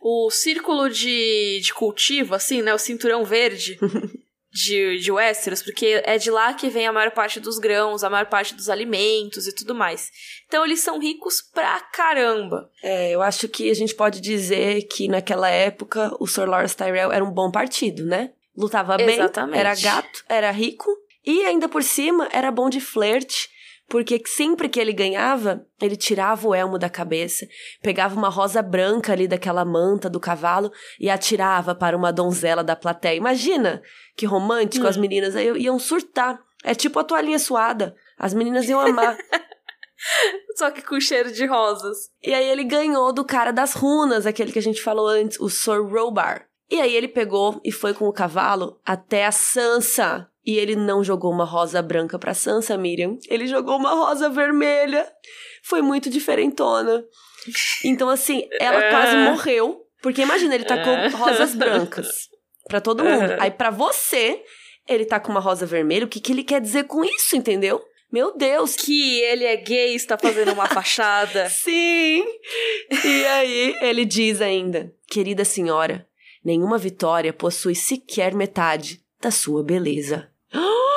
[0.00, 2.74] o círculo de, de cultivo, assim, né?
[2.74, 3.78] O cinturão verde
[4.52, 8.10] de, de Westeros, porque é de lá que vem a maior parte dos grãos, a
[8.10, 10.10] maior parte dos alimentos e tudo mais.
[10.46, 12.68] Então eles são ricos pra caramba.
[12.82, 17.12] É, eu acho que a gente pode dizer que naquela época o Sir Lawrence Tyrell
[17.12, 18.32] era um bom partido, né?
[18.54, 19.58] Lutava bem, Exatamente.
[19.58, 20.90] era gato, era rico
[21.24, 23.48] e ainda por cima era bom de flerte,
[23.92, 27.46] porque sempre que ele ganhava, ele tirava o elmo da cabeça,
[27.82, 32.74] pegava uma rosa branca ali daquela manta do cavalo e atirava para uma donzela da
[32.74, 33.18] plateia.
[33.18, 33.82] Imagina
[34.16, 34.88] que romântico, Hum.
[34.88, 36.40] as meninas aí iam surtar.
[36.64, 37.94] É tipo a toalhinha suada.
[38.18, 39.14] As meninas iam amar.
[40.56, 42.08] Só que com cheiro de rosas.
[42.22, 45.50] E aí ele ganhou do cara das runas, aquele que a gente falou antes, o
[45.50, 46.46] Sir Robar.
[46.70, 50.31] E aí ele pegou e foi com o cavalo até a Sansa.
[50.44, 53.16] E ele não jogou uma rosa branca pra Sansa, Miriam.
[53.28, 55.06] Ele jogou uma rosa vermelha.
[55.62, 57.04] Foi muito diferentona.
[57.84, 58.90] Então, assim, ela É.
[58.90, 59.86] quase morreu.
[60.02, 62.28] Porque imagina, ele tá com rosas brancas
[62.68, 63.30] pra todo mundo.
[63.30, 63.36] Uhum.
[63.38, 64.42] Aí pra você,
[64.88, 66.04] ele tá com uma rosa vermelha.
[66.06, 67.80] O que, que ele quer dizer com isso, entendeu?
[68.10, 71.48] Meu Deus, Que ele é gay, está fazendo uma fachada.
[71.50, 72.24] Sim!
[72.90, 76.06] E aí ele diz ainda: Querida senhora,
[76.44, 80.28] nenhuma vitória possui sequer metade da sua beleza.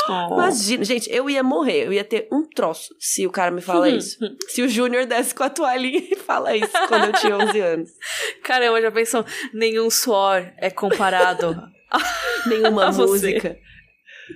[0.08, 0.34] Oh.
[0.34, 3.90] Imagina, gente, eu ia morrer, eu ia ter um troço se o cara me fala
[3.90, 4.18] isso.
[4.48, 7.90] Se o Júnior desce com a toalhinha e fala isso quando eu tinha 11 anos.
[8.44, 9.26] Caramba, já pensou?
[9.54, 11.56] Nenhum suor é comparado.
[12.48, 13.58] Nenhuma A música.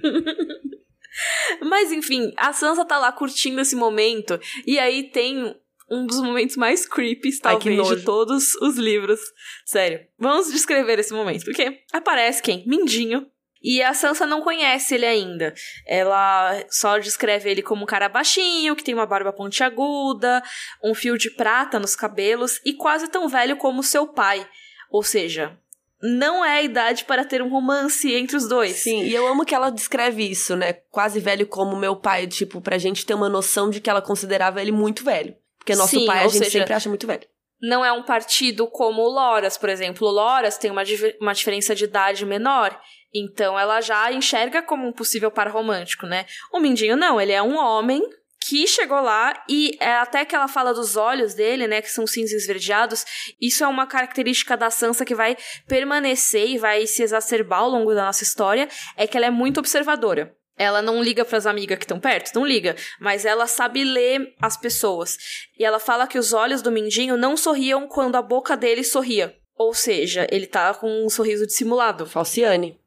[1.61, 4.39] Mas enfim, a Sansa tá lá curtindo esse momento.
[4.65, 5.55] E aí tem
[5.89, 7.95] um dos momentos mais creepy, Ai, talvez, nojo.
[7.95, 9.19] de todos os livros.
[9.65, 10.01] Sério.
[10.17, 11.43] Vamos descrever esse momento.
[11.45, 12.63] Porque aparece quem?
[12.67, 13.25] Mindinho.
[13.61, 15.53] E a Sansa não conhece ele ainda.
[15.85, 20.41] Ela só descreve ele como um cara baixinho, que tem uma barba pontiaguda,
[20.83, 24.47] um fio de prata nos cabelos e quase tão velho como seu pai.
[24.89, 25.57] Ou seja,
[26.01, 28.77] não é a idade para ter um romance entre os dois.
[28.77, 30.73] Sim, e eu amo que ela descreve isso, né?
[30.89, 34.61] Quase velho como meu pai, tipo, pra gente ter uma noção de que ela considerava
[34.61, 35.35] ele muito velho.
[35.57, 37.27] Porque nosso Sim, pai a gente seja, sempre acha muito velho.
[37.61, 40.07] não é um partido como o Loras, por exemplo.
[40.07, 40.83] O Loras tem uma,
[41.19, 42.79] uma diferença de idade menor,
[43.13, 46.25] então ela já enxerga como um possível par romântico, né?
[46.53, 48.01] O Mindinho não, ele é um homem
[48.39, 52.07] que chegou lá e é até que ela fala dos olhos dele, né, que são
[52.07, 53.05] cinza esverdeados,
[53.39, 57.93] isso é uma característica da Sansa que vai permanecer e vai se exacerbar ao longo
[57.93, 60.33] da nossa história, é que ela é muito observadora.
[60.57, 64.57] Ela não liga pras amigas que estão perto, não liga, mas ela sabe ler as
[64.57, 65.17] pessoas.
[65.57, 69.33] E ela fala que os olhos do Mindinho não sorriam quando a boca dele sorria.
[69.55, 72.05] Ou seja, ele tá com um sorriso dissimulado.
[72.05, 72.78] Falciane.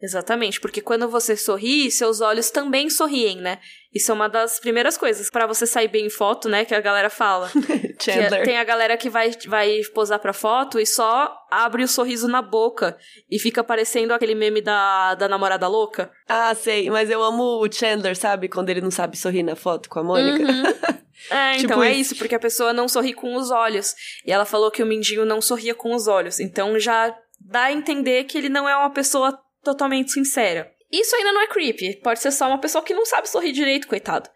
[0.00, 3.58] Exatamente, porque quando você sorri, seus olhos também sorriem, né?
[3.94, 6.80] Isso é uma das primeiras coisas Pra você sair bem em foto, né, que a
[6.82, 7.50] galera fala.
[7.70, 8.44] É- Chandler.
[8.44, 12.42] tem a galera que vai, vai posar pra foto e só abre o sorriso na
[12.42, 12.96] boca
[13.30, 16.10] e fica parecendo aquele meme da, da namorada louca.
[16.28, 18.48] Ah, sei, mas eu amo o Chandler, sabe?
[18.50, 20.44] Quando ele não sabe sorrir na foto com a Mônica.
[21.30, 22.12] É, Tipo então é isso.
[22.12, 23.94] isso, porque a pessoa não sorri com os olhos.
[24.24, 26.38] E ela falou que o Mindinho não sorria com os olhos.
[26.38, 29.36] Então já dá a entender que ele não é uma pessoa
[29.66, 30.72] totalmente sincera.
[30.90, 31.96] Isso ainda não é creepy.
[31.96, 34.30] Pode ser só uma pessoa que não sabe sorrir direito, coitado.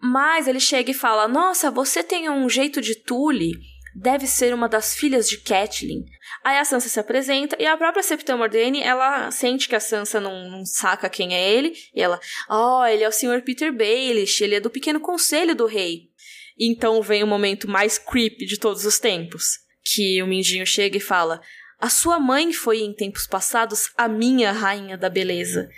[0.00, 3.52] Mas ele chega e fala: Nossa, você tem um jeito de Tully.
[3.94, 6.02] Deve ser uma das filhas de Catelyn.
[6.42, 10.18] Aí a Sansa se apresenta e a própria Septa Mordane, ela sente que a Sansa
[10.18, 11.74] não, não saca quem é ele.
[11.94, 12.18] E ela,
[12.48, 13.42] oh, ele é o Sr.
[13.44, 16.10] Peter Baelish, ele é do pequeno conselho do rei.
[16.58, 19.60] Então vem o momento mais creepy de todos os tempos.
[19.84, 21.40] Que o Mindinho chega e fala:
[21.82, 25.68] A sua mãe foi em tempos passados a minha rainha da beleza.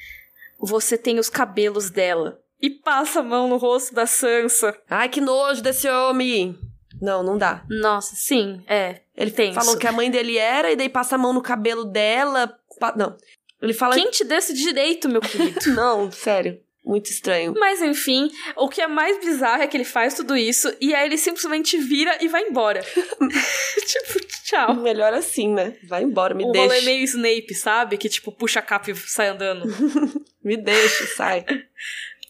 [0.61, 2.39] Você tem os cabelos dela.
[2.61, 4.77] E passa a mão no rosto da Sansa.
[4.89, 6.59] Ai, que nojo desse homem!
[7.01, 7.65] Não, não dá.
[7.71, 9.01] Nossa, sim, é.
[9.17, 9.55] Ele Tenso.
[9.59, 12.55] falou que a mãe dele era, e daí passa a mão no cabelo dela.
[12.79, 13.17] pa- Não.
[13.63, 13.95] Ele fala.
[13.95, 15.59] Quem te deu esse direito, meu querido?
[15.75, 16.61] Não, sério.
[16.85, 17.55] Muito estranho.
[17.59, 21.07] Mas enfim, o que é mais bizarro é que ele faz tudo isso e aí
[21.07, 22.85] ele simplesmente vira e vai embora.
[23.87, 24.75] tipo, tchau.
[24.75, 25.77] Melhor assim, né?
[25.85, 26.67] Vai embora, me um deixa.
[26.67, 27.97] rolê meio Snape, sabe?
[27.97, 29.65] Que tipo, puxa a capa e sai andando.
[30.45, 31.45] Me deixa, sai.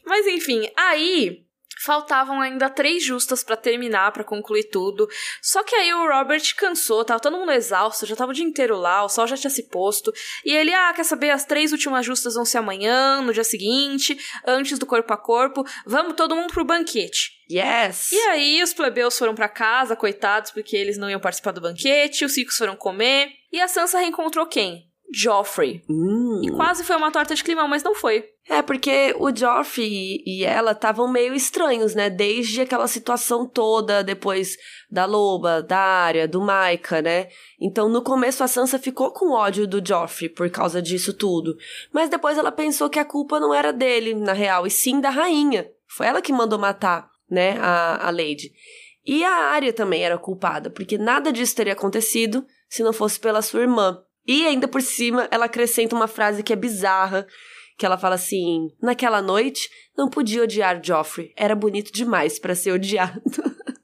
[0.06, 1.43] Mas enfim, aí
[1.84, 5.06] faltavam ainda três justas pra terminar, pra concluir tudo.
[5.42, 8.76] Só que aí o Robert cansou, tava todo mundo exausto, já tava o dia inteiro
[8.76, 10.12] lá, o sol já tinha se posto.
[10.44, 11.30] E ele, ah, quer saber?
[11.30, 15.64] As três últimas justas vão ser amanhã, no dia seguinte, antes do corpo a corpo.
[15.86, 17.32] Vamos todo mundo pro banquete.
[17.50, 18.12] Yes!
[18.12, 22.24] E aí os plebeus foram pra casa, coitados, porque eles não iam participar do banquete,
[22.24, 23.28] os ricos foram comer.
[23.52, 24.93] E a Sansa reencontrou quem?
[25.12, 25.82] Joffrey.
[25.88, 26.40] Hum.
[26.44, 28.24] E quase foi uma torta de climão, mas não foi.
[28.48, 32.10] É, porque o Joffrey e- ela estavam meio estranhos, né?
[32.10, 34.56] Desde aquela situação toda, depois
[34.90, 37.28] da Loba, da Arya, do Maika, né?
[37.60, 41.56] Então, no começo, a Sansa ficou com ódio do Joffrey por causa disso tudo.
[41.92, 45.10] Mas depois ela pensou que a culpa não era dele, na real, e sim da
[45.10, 45.66] rainha.
[45.88, 48.52] Foi ela que mandou matar, né, a, a Lady.
[49.06, 53.42] E a Arya também era culpada, porque nada disso teria acontecido se não fosse pela
[53.42, 54.02] sua irmã.
[54.26, 57.26] E ainda por cima, ela acrescenta uma frase que é bizarra,
[57.76, 61.32] que ela fala assim: Naquela noite, não podia odiar Joffrey.
[61.36, 63.20] Era bonito demais pra ser odiado.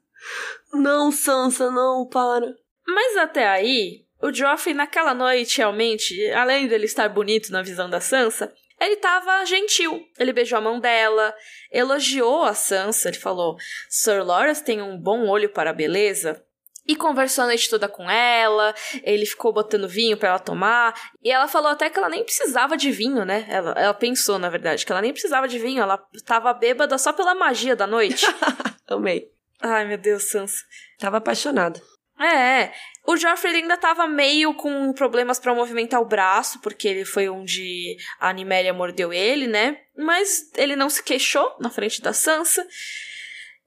[0.73, 2.55] não, Sansa, não, para.
[2.87, 7.99] Mas até aí, o Joffrey naquela noite, realmente, além dele estar bonito na visão da
[7.99, 10.03] Sansa, ele tava gentil.
[10.17, 11.33] Ele beijou a mão dela,
[11.71, 13.55] elogiou a Sansa, ele falou:
[13.89, 16.43] Sir Loras tem um bom olho para a beleza.
[16.91, 21.31] E conversou a noite toda com ela, ele ficou botando vinho pra ela tomar, e
[21.31, 23.45] ela falou até que ela nem precisava de vinho, né?
[23.47, 27.13] Ela, ela pensou, na verdade, que ela nem precisava de vinho, ela tava bêbada só
[27.13, 28.25] pela magia da noite.
[28.89, 29.29] Amei.
[29.61, 30.57] Ai, meu Deus, Sansa.
[30.99, 31.81] Tava apaixonada.
[32.19, 32.73] É, é.
[33.07, 37.95] O Joffrey ainda tava meio com problemas pra movimentar o braço, porque ele foi onde
[38.19, 39.77] a Animéria mordeu ele, né?
[39.97, 42.67] Mas ele não se queixou na frente da Sansa.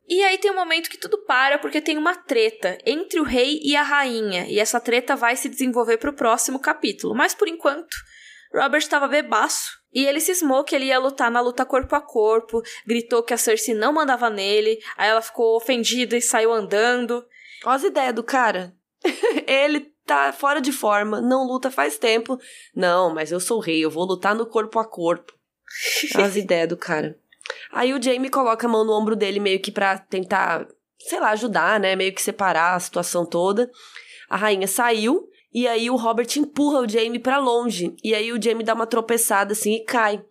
[0.06, 3.60] E aí tem um momento que tudo para porque tem uma treta entre o rei
[3.62, 7.14] e a rainha, e essa treta vai se desenvolver pro próximo capítulo.
[7.14, 7.96] Mas por enquanto,
[8.52, 12.62] Robert estava bebaço e ele cismou que ele ia lutar na luta corpo a corpo,
[12.86, 17.24] gritou que a Cersei não mandava nele, aí ela ficou ofendida e saiu andando.
[17.64, 18.74] Olha as ideias do cara.
[19.46, 22.38] Ele tá fora de forma, não luta faz tempo.
[22.74, 25.32] Não, mas eu sou rei, eu vou lutar no corpo a corpo.
[26.14, 27.18] Olha as ideias do cara.
[27.72, 30.66] Aí o Jamie coloca a mão no ombro dele meio que pra tentar,
[30.98, 31.96] sei lá, ajudar, né?
[31.96, 33.70] Meio que separar a situação toda.
[34.28, 37.94] A rainha saiu e aí o Robert empurra o Jamie pra longe.
[38.02, 40.22] E aí o Jamie dá uma tropeçada assim e cai.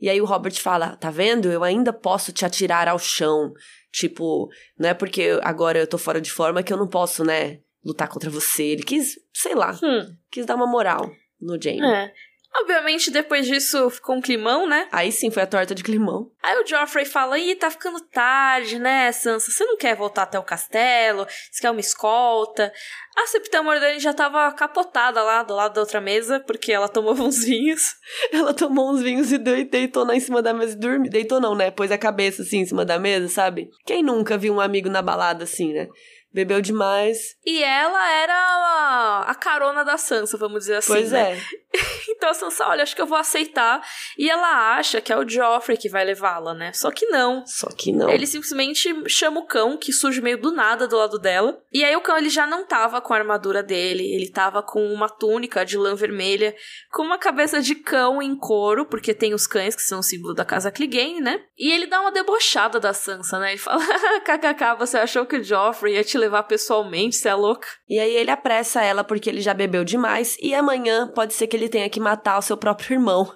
[0.00, 1.50] E aí o Robert fala: "Tá vendo?
[1.50, 3.52] Eu ainda posso te atirar ao chão.
[3.92, 4.48] Tipo,
[4.78, 8.08] não é porque agora eu tô fora de forma que eu não posso, né, lutar
[8.08, 8.62] contra você".
[8.64, 11.10] Ele quis, sei lá, Hum, quis dar uma moral
[11.40, 11.82] no Jamie.
[11.84, 12.12] é.
[12.52, 14.88] Obviamente, depois disso ficou um climão, né?
[14.90, 16.30] Aí sim foi a torta de climão.
[16.42, 19.50] Aí o Joffrey fala: Ih, tá ficando tarde, né, Sansa?
[19.52, 21.26] Você não quer voltar até o castelo?
[21.50, 22.72] Você quer uma escolta?
[23.16, 27.14] A Septã Mordani já tava capotada lá do lado da outra mesa, porque ela tomou
[27.20, 27.94] uns vinhos.
[28.32, 31.10] Ela tomou uns vinhos e dei- deitou lá em cima da mesa e dormiu.
[31.10, 31.70] Deitou não, né?
[31.70, 33.70] Pôs a cabeça assim em cima da mesa, sabe?
[33.86, 35.86] Quem nunca viu um amigo na balada assim, né?
[36.32, 37.36] Bebeu demais.
[37.44, 40.92] E ela era a, a carona da Sansa, vamos dizer assim.
[40.92, 41.36] pois né?
[41.36, 41.40] é.
[42.20, 43.80] Então a Sansa, olha, acho que eu vou aceitar.
[44.18, 46.70] E ela acha que é o Joffrey que vai levá-la, né?
[46.74, 47.46] Só que não.
[47.46, 48.10] Só que não.
[48.10, 51.62] Ele simplesmente chama o cão, que surge meio do nada do lado dela.
[51.72, 54.92] E aí o cão ele já não tava com a armadura dele, ele tava com
[54.92, 56.54] uma túnica de lã vermelha,
[56.92, 60.34] com uma cabeça de cão em couro, porque tem os cães que são o símbolo
[60.34, 61.42] da casa Clegane, né?
[61.56, 63.52] E ele dá uma debochada da Sansa, né?
[63.52, 63.82] Ele fala:
[64.24, 68.14] "KKK, você achou que o Joffrey ia te levar pessoalmente, você é louca?" E aí
[68.14, 71.88] ele apressa ela porque ele já bebeu demais e amanhã pode ser que ele tenha
[71.88, 73.32] que matar o seu próprio irmão.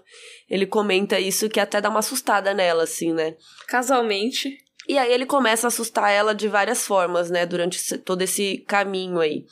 [0.48, 3.34] Ele comenta isso que até dá uma assustada nela, assim, né?
[3.66, 4.56] Casualmente.
[4.88, 9.18] E aí ele começa a assustar ela de várias formas, né, durante todo esse caminho
[9.18, 9.44] aí.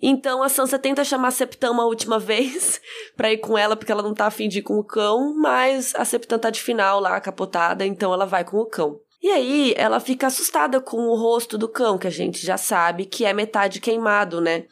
[0.00, 2.80] Então a Sansa tenta chamar a Septã uma última vez
[3.16, 5.94] pra ir com ela, porque ela não tá afim de ir com o cão, mas
[5.94, 9.00] a Septã tá de final lá, capotada, então ela vai com o cão.
[9.22, 13.06] E aí ela fica assustada com o rosto do cão, que a gente já sabe
[13.06, 14.64] que é metade queimado, né?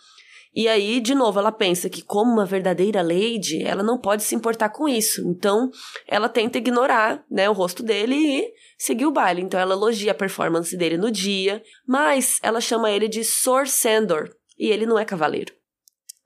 [0.54, 4.36] E aí, de novo, ela pensa que, como uma verdadeira lady, ela não pode se
[4.36, 5.20] importar com isso.
[5.26, 5.68] Então,
[6.06, 9.42] ela tenta ignorar, né, o rosto dele e seguir o baile.
[9.42, 14.30] Então, ela elogia a performance dele no dia, mas ela chama ele de Sor Sandor.
[14.56, 15.52] E ele não é cavaleiro.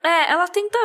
[0.04, 0.78] É, ela tenta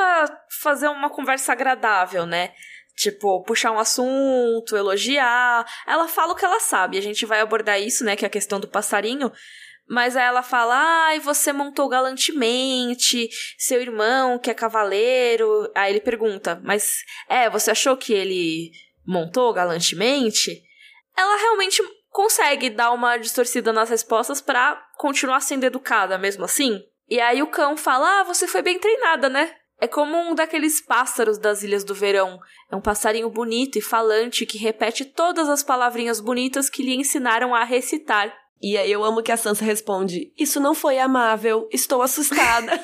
[0.62, 2.54] fazer uma conversa agradável, né?
[2.96, 5.66] Tipo, puxar um assunto, elogiar.
[5.88, 6.98] Ela fala o que ela sabe.
[6.98, 8.16] A gente vai abordar isso, né?
[8.16, 9.32] Que é a questão do passarinho.
[9.88, 10.76] Mas aí ela fala:
[11.08, 15.70] ai, você montou galantemente, seu irmão que é cavaleiro.
[15.76, 18.72] Aí ele pergunta: mas é, você achou que ele
[19.06, 20.62] montou galantemente?
[21.18, 26.80] Ela realmente consegue dar uma distorcida nas respostas para continuar sendo educada mesmo assim.
[27.10, 29.54] E aí o cão fala: ah, você foi bem treinada, né?
[29.84, 32.40] É como um daqueles pássaros das Ilhas do Verão.
[32.72, 37.54] É um passarinho bonito e falante que repete todas as palavrinhas bonitas que lhe ensinaram
[37.54, 38.34] a recitar.
[38.62, 42.82] E aí eu amo que a Sansa responde: Isso não foi amável, estou assustada.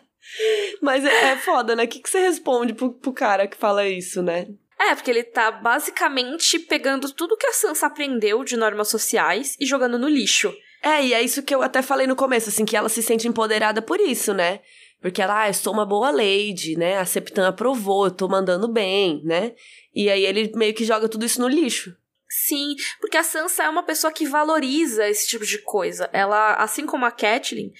[0.80, 1.84] Mas é, é, foda, né?
[1.84, 4.46] O que, que você responde pro, pro cara que fala isso, né?
[4.80, 9.66] É, porque ele tá basicamente pegando tudo que a Sansa aprendeu de normas sociais e
[9.66, 10.56] jogando no lixo.
[10.82, 13.28] É, e é isso que eu até falei no começo, assim, que ela se sente
[13.28, 14.60] empoderada por isso, né?
[15.00, 16.98] Porque ela, ah, eu sou uma boa lady, né?
[16.98, 19.54] A Septan aprovou, eu tô mandando bem, né?
[19.94, 21.96] E aí ele meio que joga tudo isso no lixo.
[22.28, 26.08] Sim, porque a Sansa é uma pessoa que valoriza esse tipo de coisa.
[26.12, 27.72] Ela, assim como a Catelyn,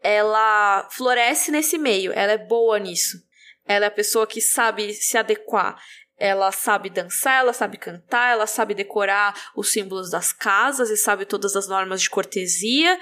[0.00, 3.18] ela floresce nesse meio, ela é boa nisso.
[3.66, 5.78] Ela é a pessoa que sabe se adequar.
[6.16, 11.26] Ela sabe dançar, ela sabe cantar, ela sabe decorar os símbolos das casas e sabe
[11.26, 12.98] todas as normas de cortesia.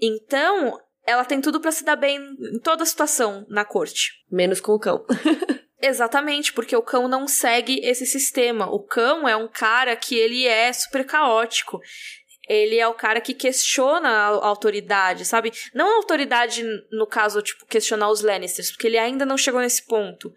[0.00, 2.18] Então, ela tem tudo para se dar bem
[2.52, 4.12] em toda situação na corte.
[4.30, 5.04] Menos com o cão.
[5.80, 8.68] Exatamente, porque o cão não segue esse sistema.
[8.68, 11.80] O cão é um cara que ele é super caótico.
[12.48, 15.52] Ele é o cara que questiona a autoridade, sabe?
[15.74, 19.84] Não a autoridade, no caso, tipo, questionar os Lannisters, porque ele ainda não chegou nesse
[19.84, 20.32] ponto.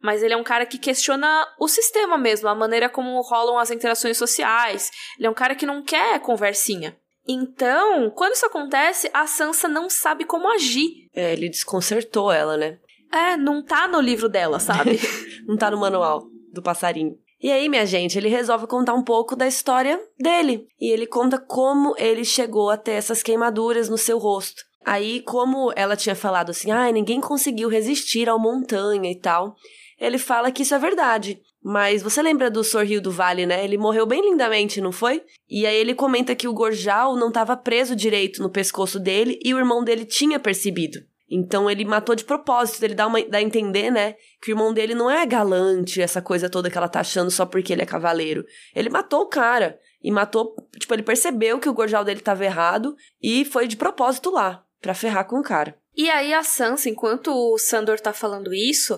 [0.00, 3.70] Mas ele é um cara que questiona o sistema mesmo, a maneira como rolam as
[3.70, 4.90] interações sociais.
[5.18, 6.96] Ele é um cara que não quer conversinha.
[7.28, 11.08] Então, quando isso acontece, a Sansa não sabe como agir.
[11.14, 12.78] É, ele desconcertou ela, né?
[13.12, 14.98] É, não tá no livro dela, sabe?
[15.46, 17.18] não tá no manual do passarinho.
[17.40, 20.66] E aí, minha gente, ele resolve contar um pouco da história dele.
[20.80, 24.62] E ele conta como ele chegou a ter essas queimaduras no seu rosto.
[24.84, 29.54] Aí, como ela tinha falado assim, ah, ninguém conseguiu resistir ao montanha e tal,
[30.00, 31.40] ele fala que isso é verdade.
[31.62, 33.64] Mas você lembra do Sorrio do Vale, né?
[33.64, 35.22] Ele morreu bem lindamente, não foi?
[35.48, 39.52] E aí ele comenta que o Gorjal não estava preso direito no pescoço dele e
[39.52, 41.00] o irmão dele tinha percebido.
[41.30, 44.14] Então ele matou de propósito, ele dá, uma, dá a entender, né?
[44.40, 47.44] Que o irmão dele não é galante, essa coisa toda que ela tá achando só
[47.44, 48.44] porque ele é cavaleiro.
[48.74, 49.78] Ele matou o cara.
[50.02, 54.30] E matou, tipo, ele percebeu que o gorjal dele tava errado e foi de propósito
[54.30, 55.76] lá, pra ferrar com o cara.
[55.96, 58.96] E aí a Sansa, enquanto o Sandor tá falando isso,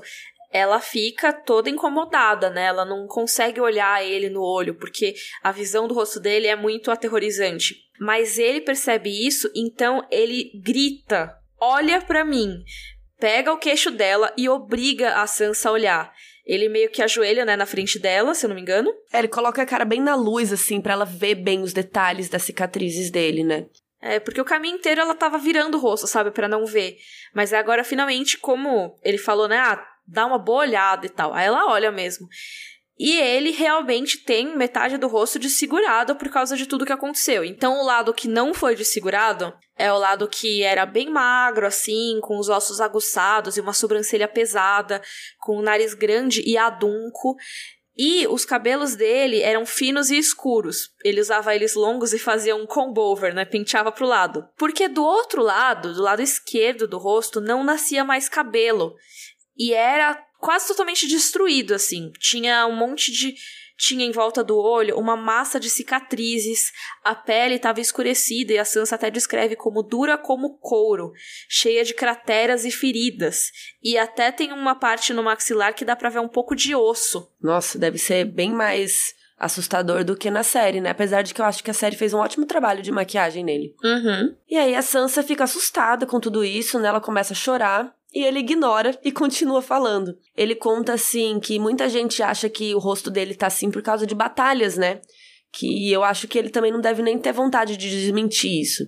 [0.52, 2.66] ela fica toda incomodada, né?
[2.66, 6.90] Ela não consegue olhar ele no olho, porque a visão do rosto dele é muito
[6.90, 7.76] aterrorizante.
[8.00, 12.64] Mas ele percebe isso, então ele grita olha para mim,
[13.18, 16.12] pega o queixo dela e obriga a Sansa a olhar.
[16.46, 18.90] Ele meio que ajoelha, né, na frente dela, se eu não me engano.
[19.12, 22.28] É, ele coloca a cara bem na luz, assim, para ela ver bem os detalhes
[22.28, 23.66] das cicatrizes dele, né?
[24.02, 26.96] É, porque o caminho inteiro ela tava virando o rosto, sabe, para não ver.
[27.34, 31.32] Mas agora, finalmente, como ele falou, né, ah, dá uma boa olhada e tal.
[31.32, 32.28] Aí ela olha mesmo.
[33.02, 37.42] E ele realmente tem metade do rosto desfigurado por causa de tudo que aconteceu.
[37.42, 42.18] Então, o lado que não foi desfigurado é o lado que era bem magro, assim,
[42.20, 45.00] com os ossos aguçados e uma sobrancelha pesada,
[45.38, 47.36] com o nariz grande e adunco.
[47.96, 50.90] E os cabelos dele eram finos e escuros.
[51.02, 53.46] Ele usava eles longos e fazia um comb-over, né?
[53.46, 54.46] Penteava pro lado.
[54.58, 58.94] Porque do outro lado, do lado esquerdo do rosto, não nascia mais cabelo.
[59.60, 62.10] E era quase totalmente destruído, assim.
[62.18, 63.34] Tinha um monte de.
[63.76, 66.70] Tinha em volta do olho uma massa de cicatrizes,
[67.02, 71.12] a pele estava escurecida e a Sansa até descreve como dura como couro,
[71.48, 73.50] cheia de crateras e feridas.
[73.82, 77.32] E até tem uma parte no maxilar que dá pra ver um pouco de osso.
[77.42, 80.90] Nossa, deve ser bem mais assustador do que na série, né?
[80.90, 83.74] Apesar de que eu acho que a série fez um ótimo trabalho de maquiagem nele.
[83.82, 84.36] Uhum.
[84.46, 86.88] E aí a Sansa fica assustada com tudo isso, né?
[86.88, 87.94] Ela começa a chorar.
[88.12, 90.16] E ele ignora e continua falando.
[90.36, 94.06] Ele conta assim que muita gente acha que o rosto dele tá assim por causa
[94.06, 95.00] de batalhas, né?
[95.52, 98.84] Que eu acho que ele também não deve nem ter vontade de desmentir isso.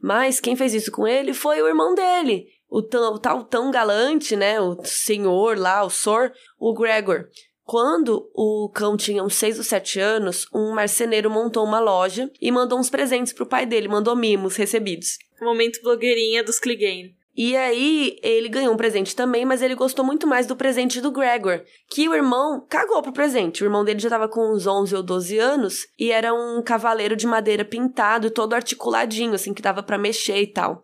[0.00, 4.36] Mas quem fez isso com ele foi o irmão dele, o, tão, tal tão galante,
[4.36, 4.60] né?
[4.60, 7.28] O senhor lá, o Sor, o Gregor.
[7.64, 12.50] Quando o cão tinha uns 6 ou 7 anos, um marceneiro montou uma loja e
[12.50, 15.18] mandou uns presentes pro pai dele, mandou mimos recebidos.
[15.40, 17.14] Momento blogueirinha dos Clegane.
[17.42, 21.10] E aí, ele ganhou um presente também, mas ele gostou muito mais do presente do
[21.10, 23.62] Gregor, que o irmão cagou pro presente.
[23.62, 27.16] O irmão dele já tava com uns 11 ou 12 anos e era um cavaleiro
[27.16, 30.82] de madeira pintado, todo articuladinho, assim, que dava para mexer e tal.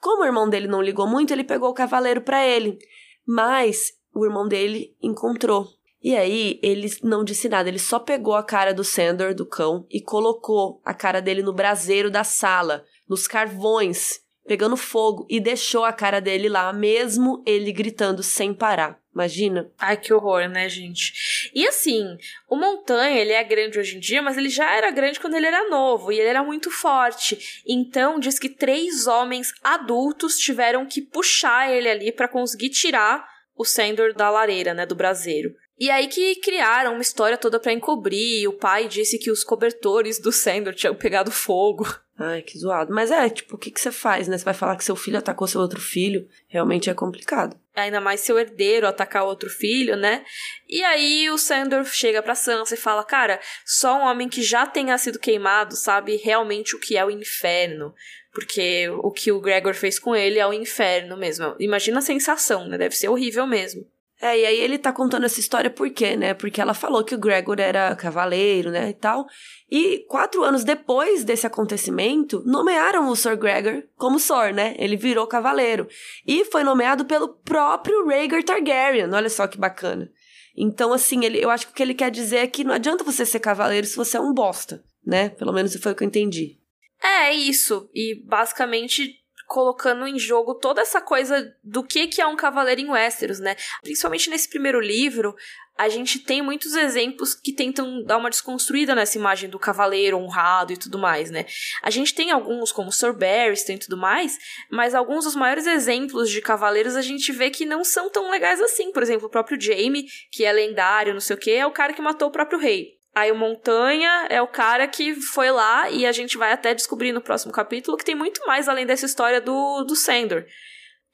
[0.00, 2.78] Como o irmão dele não ligou muito, ele pegou o cavaleiro para ele.
[3.26, 5.68] Mas o irmão dele encontrou
[6.02, 9.84] E aí, ele não disse nada, ele só pegou a cara do Sandor, do cão,
[9.90, 15.84] e colocou a cara dele no braseiro da sala, nos carvões, pegando fogo, e deixou
[15.84, 18.98] a cara dele lá, mesmo ele gritando sem parar.
[19.14, 19.70] Imagina.
[19.78, 21.50] Ai, que horror, né, gente?
[21.54, 22.16] E assim,
[22.48, 25.46] o Montanha, ele é grande hoje em dia, mas ele já era grande quando ele
[25.46, 27.62] era novo e ele era muito forte.
[27.66, 33.64] Então, diz que três homens adultos tiveram que puxar ele ali para conseguir tirar o
[33.64, 35.52] Sandor da lareira, né, do braseiro.
[35.80, 38.48] E aí que criaram uma história toda para encobrir.
[38.48, 41.84] O pai disse que os cobertores do Sandor tinham pegado fogo.
[42.20, 42.92] Ai, que zoado.
[42.92, 44.36] Mas é, tipo, o que, que você faz, né?
[44.36, 46.28] Você vai falar que seu filho atacou seu outro filho.
[46.48, 47.56] Realmente é complicado.
[47.76, 50.24] Ainda mais seu herdeiro atacar outro filho, né?
[50.68, 54.66] E aí o Sandor chega pra Sansa e fala: Cara, só um homem que já
[54.66, 57.94] tenha sido queimado sabe realmente o que é o inferno.
[58.32, 61.54] Porque o que o Gregor fez com ele é o inferno mesmo.
[61.60, 62.76] Imagina a sensação, né?
[62.76, 63.86] Deve ser horrível mesmo.
[64.20, 66.34] É, e aí ele tá contando essa história por quê, né?
[66.34, 69.26] Porque ela falou que o Gregor era cavaleiro, né, e tal.
[69.70, 74.74] E quatro anos depois desse acontecimento, nomearam o Sir Gregor como Sor, né?
[74.76, 75.86] Ele virou cavaleiro.
[76.26, 79.12] E foi nomeado pelo próprio Rhaegar Targaryen.
[79.12, 80.10] Olha só que bacana.
[80.56, 83.04] Então, assim, ele, eu acho que o que ele quer dizer é que não adianta
[83.04, 85.28] você ser cavaleiro se você é um bosta, né?
[85.28, 86.58] Pelo menos foi o que eu entendi.
[87.00, 87.88] É, isso.
[87.94, 89.14] E basicamente
[89.48, 93.56] colocando em jogo toda essa coisa do que, que é um cavaleiro em Westeros, né?
[93.82, 95.34] Principalmente nesse primeiro livro,
[95.76, 100.72] a gente tem muitos exemplos que tentam dar uma desconstruída nessa imagem do cavaleiro honrado
[100.72, 101.46] e tudo mais, né?
[101.82, 104.36] A gente tem alguns, como Sir Barristan e tudo mais,
[104.70, 108.60] mas alguns dos maiores exemplos de cavaleiros a gente vê que não são tão legais
[108.60, 108.92] assim.
[108.92, 111.94] Por exemplo, o próprio Jaime, que é lendário, não sei o que, é o cara
[111.94, 112.97] que matou o próprio rei.
[113.18, 117.10] Aí o Montanha é o cara que foi lá e a gente vai até descobrir
[117.10, 120.44] no próximo capítulo que tem muito mais além dessa história do, do Sandor.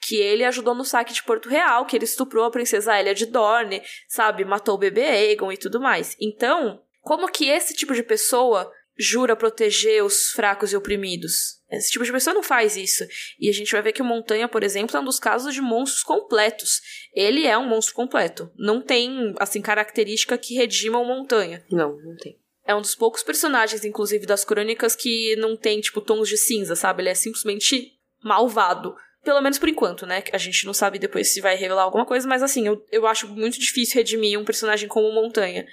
[0.02, 3.24] Que ele ajudou no saque de Porto Real, que ele estuprou a princesa Elia de
[3.24, 4.44] Dorne, sabe?
[4.44, 6.14] Matou o bebê Aegon e tudo mais.
[6.20, 11.61] Então, como que esse tipo de pessoa jura proteger os fracos e oprimidos?
[11.70, 13.05] Esse tipo de pessoa não faz isso.
[13.38, 15.61] E a gente vai ver que o Montanha, por exemplo, é um dos casos de
[15.61, 16.80] monstros completos.
[17.12, 18.51] Ele é um monstro completo.
[18.57, 21.64] Não tem, assim, característica que redima o Montanha.
[21.70, 22.38] Não, não tem.
[22.66, 26.74] É um dos poucos personagens, inclusive, das crônicas que não tem, tipo, tons de cinza,
[26.74, 27.03] sabe?
[27.03, 27.92] Ele é simplesmente
[28.22, 28.95] malvado.
[29.22, 30.22] Pelo menos por enquanto, né?
[30.32, 33.26] A gente não sabe depois se vai revelar alguma coisa, mas assim, eu, eu acho
[33.28, 35.66] muito difícil redimir um personagem como Montanha.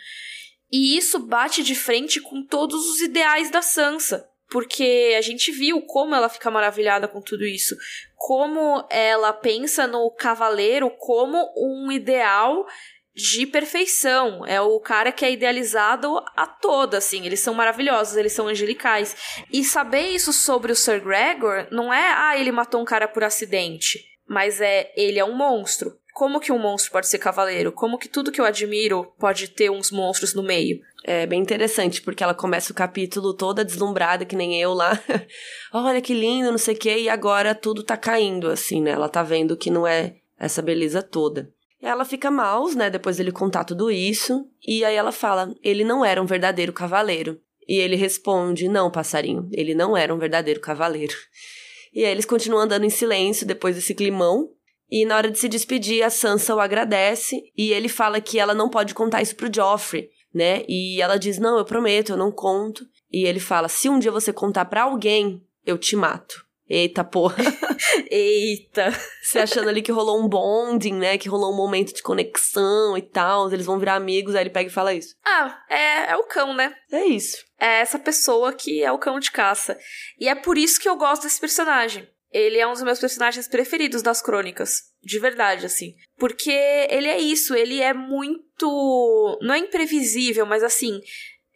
[0.72, 5.82] E isso bate de frente com todos os ideais da Sansa porque a gente viu
[5.82, 7.74] como ela fica maravilhada com tudo isso,
[8.17, 12.67] como ela pensa no cavaleiro como um ideal
[13.15, 14.45] de perfeição.
[14.45, 17.26] É o cara que é idealizado a toda, assim.
[17.26, 19.15] Eles são maravilhosos, eles são angelicais.
[19.51, 23.24] E saber isso sobre o Sir Gregor não é, ah, ele matou um cara por
[23.24, 24.11] acidente.
[24.32, 25.93] Mas é, ele é um monstro.
[26.13, 27.69] Como que um monstro pode ser cavaleiro?
[27.69, 30.79] Como que tudo que eu admiro pode ter uns monstros no meio?
[31.03, 34.97] É bem interessante, porque ela começa o capítulo toda deslumbrada, que nem eu lá.
[35.73, 38.91] Olha que lindo, não sei o quê, e agora tudo tá caindo, assim, né?
[38.91, 41.51] Ela tá vendo que não é essa beleza toda.
[41.82, 45.84] E ela fica mal, né, depois dele contar tudo isso, e aí ela fala: ele
[45.84, 47.38] não era um verdadeiro cavaleiro.
[47.67, 51.15] E ele responde: não, passarinho, ele não era um verdadeiro cavaleiro.
[51.93, 54.49] E aí eles continuam andando em silêncio depois desse climão.
[54.89, 58.53] E na hora de se despedir, a Sansa o agradece e ele fala que ela
[58.53, 60.63] não pode contar isso pro Joffrey, né?
[60.67, 62.85] E ela diz: Não, eu prometo, eu não conto.
[63.11, 66.45] E ele fala: Se um dia você contar para alguém, eu te mato.
[66.74, 67.36] Eita porra.
[68.09, 68.97] Eita.
[69.22, 71.17] Você achando ali que rolou um bonding, né?
[71.17, 73.51] Que rolou um momento de conexão e tal.
[73.51, 75.13] Eles vão virar amigos, aí ele pega e fala isso.
[75.26, 76.74] Ah, é, é o cão, né?
[76.89, 77.43] É isso.
[77.59, 79.78] É essa pessoa que é o cão de caça.
[80.17, 82.07] E é por isso que eu gosto desse personagem.
[82.32, 84.84] Ele é um dos meus personagens preferidos das crônicas.
[85.03, 85.93] De verdade, assim.
[86.17, 86.51] Porque
[86.89, 89.39] ele é isso, ele é muito.
[89.41, 91.01] Não é imprevisível, mas assim.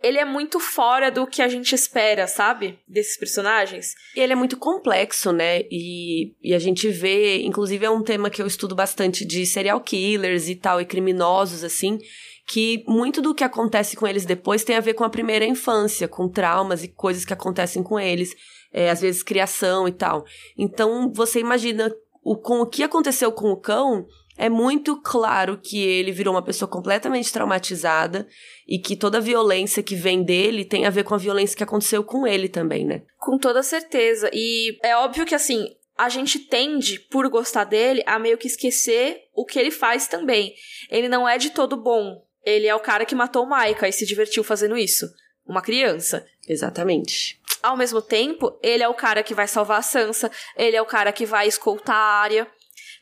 [0.06, 2.80] Ele é muito fora do que a gente espera, sabe?
[2.88, 3.94] Desses personagens.
[4.16, 5.62] E ele é muito complexo, né?
[5.72, 7.42] E, e a gente vê.
[7.44, 11.64] Inclusive, é um tema que eu estudo bastante de serial killers e tal, e criminosos,
[11.64, 12.00] assim
[12.48, 16.08] que muito do que acontece com eles depois tem a ver com a primeira infância,
[16.08, 18.36] com traumas e coisas que acontecem com eles
[18.76, 20.26] é, às vezes criação e tal.
[20.58, 21.90] Então você imagina
[22.22, 24.06] o, com o que aconteceu com o cão,
[24.38, 28.28] é muito claro que ele virou uma pessoa completamente traumatizada
[28.68, 31.64] e que toda a violência que vem dele tem a ver com a violência que
[31.64, 33.04] aconteceu com ele também, né?
[33.18, 34.30] Com toda certeza.
[34.34, 39.24] E é óbvio que assim, a gente tende, por gostar dele, a meio que esquecer
[39.34, 40.54] o que ele faz também.
[40.90, 42.22] Ele não é de todo bom.
[42.44, 45.08] Ele é o cara que matou o Maika e se divertiu fazendo isso.
[45.48, 46.26] Uma criança.
[46.48, 47.40] Exatamente.
[47.64, 50.86] Ao mesmo tempo, ele é o cara que vai salvar a Sansa, ele é o
[50.86, 52.48] cara que vai escoltar a área.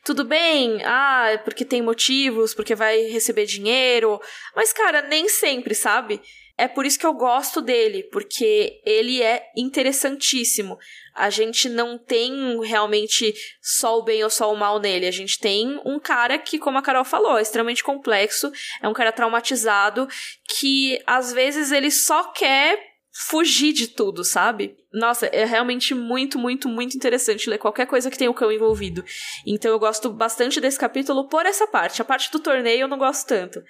[0.04, 4.20] Tudo bem, ah, é porque tem motivos, porque vai receber dinheiro.
[4.56, 6.22] Mas, cara, nem sempre, sabe?
[6.56, 10.78] É por isso que eu gosto dele, porque ele é interessantíssimo.
[11.16, 15.08] A gente não tem realmente só o bem ou só o mal nele.
[15.08, 18.52] A gente tem um cara que, como a Carol falou, é extremamente complexo,
[18.82, 20.08] é um cara traumatizado
[20.48, 24.76] que às vezes ele só quer fugir de tudo, sabe?
[24.92, 29.06] Nossa, é realmente muito, muito, muito interessante ler qualquer coisa que tenha o cão envolvido.
[29.46, 32.02] Então eu gosto bastante desse capítulo por essa parte.
[32.02, 33.64] A parte do torneio eu não gosto tanto.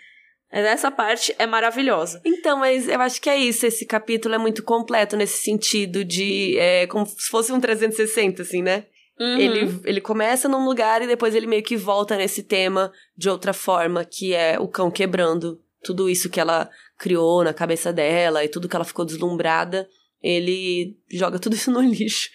[0.50, 2.22] Essa parte é maravilhosa.
[2.24, 3.66] Então, mas eu acho que é isso.
[3.66, 6.56] Esse capítulo é muito completo nesse sentido de.
[6.60, 8.86] É, como se fosse um 360, assim, né?
[9.20, 9.38] Uhum.
[9.40, 13.52] Ele, ele começa num lugar e depois ele meio que volta nesse tema de outra
[13.52, 18.50] forma, que é o cão quebrando tudo isso que ela criou na cabeça dela e
[18.50, 19.88] tudo que ela ficou deslumbrada.
[20.22, 22.30] Ele joga tudo isso no lixo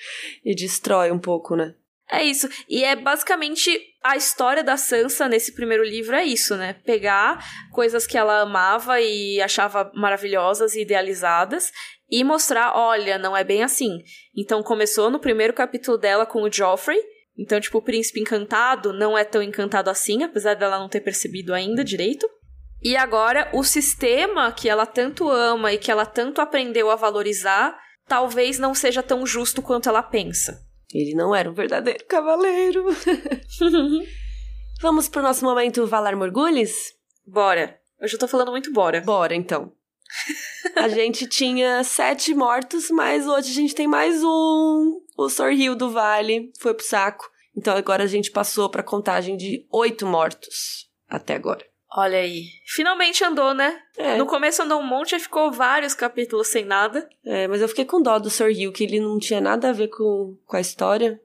[0.44, 1.74] e destrói um pouco, né?
[2.10, 2.48] É isso.
[2.68, 6.74] E é basicamente a história da Sansa nesse primeiro livro é isso, né?
[6.84, 11.70] Pegar coisas que ela amava e achava maravilhosas e idealizadas
[12.10, 14.02] e mostrar, olha, não é bem assim.
[14.34, 16.98] Então começou no primeiro capítulo dela com o Joffrey.
[17.36, 21.54] Então, tipo, o príncipe encantado não é tão encantado assim, apesar dela não ter percebido
[21.54, 22.28] ainda direito.
[22.82, 27.76] E agora o sistema que ela tanto ama e que ela tanto aprendeu a valorizar,
[28.06, 30.64] talvez não seja tão justo quanto ela pensa.
[30.92, 32.84] Ele não era um verdadeiro cavaleiro.
[34.80, 36.72] Vamos pro nosso momento Valar Morgulhos?
[37.26, 37.78] Bora.
[38.00, 39.00] Hoje eu tô falando muito bora.
[39.00, 39.72] Bora, então.
[40.76, 45.00] a gente tinha sete mortos, mas hoje a gente tem mais um.
[45.16, 47.28] O Sorril do Vale foi pro saco.
[47.56, 51.66] Então agora a gente passou pra contagem de oito mortos até agora.
[51.90, 52.44] Olha aí.
[52.66, 53.80] Finalmente andou, né?
[53.96, 54.16] É.
[54.16, 57.08] No começo andou um monte e ficou vários capítulos sem nada.
[57.24, 59.72] É, mas eu fiquei com dó do Sir Hugh, que ele não tinha nada a
[59.72, 61.20] ver com, com a história.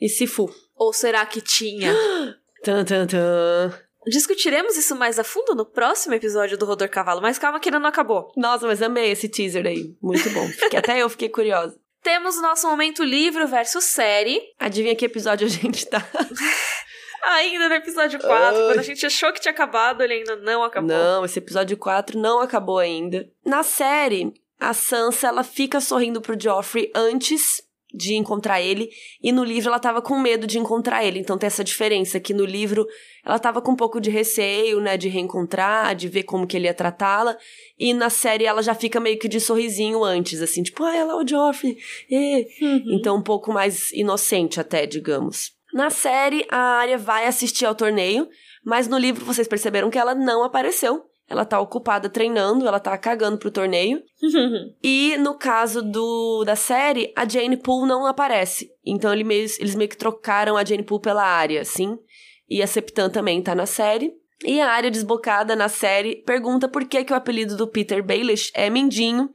[0.00, 0.52] E se fu.
[0.74, 1.94] Ou será que tinha?
[2.64, 3.72] tan, tan, tan.
[4.06, 7.78] Discutiremos isso mais a fundo no próximo episódio do Rodor Cavalo, mas calma que ainda
[7.78, 8.32] não acabou.
[8.36, 9.94] Nossa, mas amei esse teaser aí.
[10.02, 10.48] Muito bom.
[10.76, 11.78] até eu fiquei curiosa.
[12.02, 14.40] Temos o nosso momento livro versus série.
[14.58, 16.02] Adivinha que episódio a gente tá?
[17.22, 18.66] Ainda no episódio 4, Ai.
[18.66, 20.88] quando a gente achou que tinha acabado, ele ainda não acabou.
[20.88, 23.28] Não, esse episódio 4 não acabou ainda.
[23.44, 27.62] Na série, a Sansa, ela fica sorrindo pro Joffrey antes
[27.92, 28.88] de encontrar ele,
[29.22, 31.18] e no livro ela tava com medo de encontrar ele.
[31.18, 32.86] Então tem essa diferença que no livro
[33.24, 36.66] ela tava com um pouco de receio, né, de reencontrar, de ver como que ele
[36.66, 37.36] ia tratá-la,
[37.78, 41.14] e na série ela já fica meio que de sorrisinho antes, assim, tipo, ah, ela
[41.14, 41.76] é o Joffrey.
[42.60, 42.84] Uhum.
[42.92, 45.52] Então um pouco mais inocente até, digamos.
[45.72, 48.28] Na série, a Arya vai assistir ao torneio,
[48.64, 51.04] mas no livro vocês perceberam que ela não apareceu.
[51.28, 54.02] Ela tá ocupada treinando, ela tá cagando pro torneio.
[54.82, 58.68] e no caso do da série, a Jane Poole não aparece.
[58.84, 61.96] Então ele meio, eles meio que trocaram a Jane Poole pela Arya, assim.
[62.48, 64.12] E a Septan também tá na série.
[64.44, 68.50] E a Arya desbocada na série pergunta por que, que o apelido do Peter Baelish
[68.52, 69.30] é Mindinho.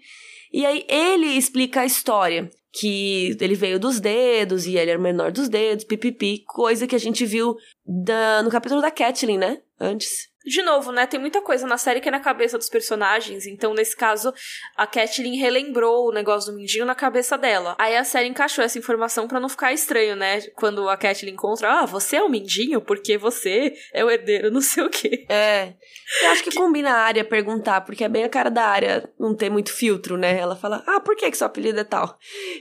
[0.51, 5.01] E aí ele explica a história que ele veio dos dedos e ele era o
[5.01, 7.55] menor dos dedos, pipipi, coisa que a gente viu
[7.85, 9.61] da, no capítulo da Catelyn, né?
[9.79, 11.07] Antes de novo, né?
[11.07, 13.47] Tem muita coisa na série que é na cabeça dos personagens.
[13.47, 14.33] Então, nesse caso,
[14.75, 17.75] a Catelyn relembrou o negócio do Mindinho na cabeça dela.
[17.79, 20.41] Aí a série encaixou essa informação para não ficar estranho, né?
[20.55, 24.61] Quando a Catelyn encontra, ah, você é o Mindinho porque você é o herdeiro, não
[24.61, 25.25] sei o quê.
[25.29, 25.73] É.
[26.23, 26.57] Eu acho que, que...
[26.57, 30.17] combina a área perguntar, porque é bem a cara da área não ter muito filtro,
[30.17, 30.37] né?
[30.37, 32.17] Ela fala, ah, por que, que seu apelido é tal?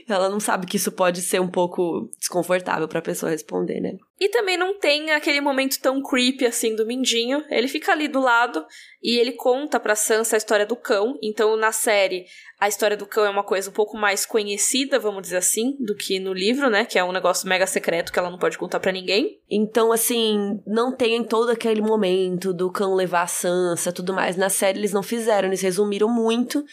[0.09, 3.93] Ela não sabe que isso pode ser um pouco desconfortável pra pessoa responder, né?
[4.19, 7.43] E também não tem aquele momento tão creepy assim do Mindinho.
[7.49, 8.65] Ele fica ali do lado
[9.03, 11.19] e ele conta pra Sansa a história do cão.
[11.21, 12.25] Então, na série,
[12.57, 15.93] a história do cão é uma coisa um pouco mais conhecida, vamos dizer assim, do
[15.93, 16.85] que no livro, né?
[16.85, 19.37] Que é um negócio mega secreto que ela não pode contar para ninguém.
[19.51, 24.37] Então, assim, não tem todo aquele momento do cão levar a Sansa tudo mais.
[24.37, 26.63] Na série eles não fizeram, eles resumiram muito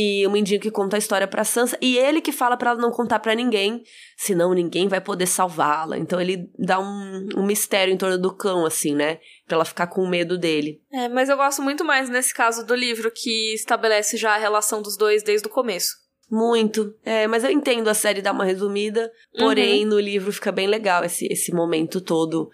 [0.00, 2.80] e o Mindinho que conta a história pra Sansa, e ele que fala para ela
[2.80, 3.82] não contar para ninguém,
[4.16, 5.98] senão ninguém vai poder salvá-la.
[5.98, 9.18] Então ele dá um, um mistério em torno do cão, assim, né?
[9.44, 10.80] Pra ela ficar com medo dele.
[10.92, 14.80] É, mas eu gosto muito mais nesse caso do livro, que estabelece já a relação
[14.80, 15.96] dos dois desde o começo.
[16.30, 16.94] Muito.
[17.04, 19.90] É, mas eu entendo a série dar uma resumida, porém uhum.
[19.90, 22.48] no livro fica bem legal esse, esse momento todo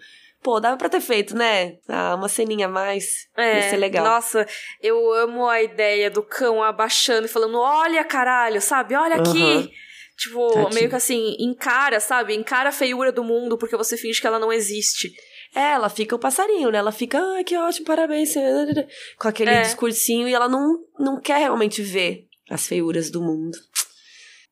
[0.45, 1.79] Pô, dava pra ter feito, né?
[1.89, 3.27] Ah, uma ceninha a mais.
[3.35, 4.05] É, ia ser legal.
[4.05, 4.47] Nossa,
[4.79, 8.93] eu amo a ideia do cão abaixando e falando: olha, caralho, sabe?
[8.93, 9.41] Olha aqui.
[9.41, 9.67] Uhum.
[10.15, 12.35] Tipo, meio que assim, encara, sabe?
[12.35, 15.11] Encara a feiura do mundo porque você finge que ela não existe.
[15.55, 16.77] É, ela fica o passarinho, né?
[16.77, 18.35] Ela fica, ah, que ótimo, parabéns.
[19.17, 19.61] Com aquele é.
[19.63, 23.57] discursinho e ela não, não quer realmente ver as feiuras do mundo.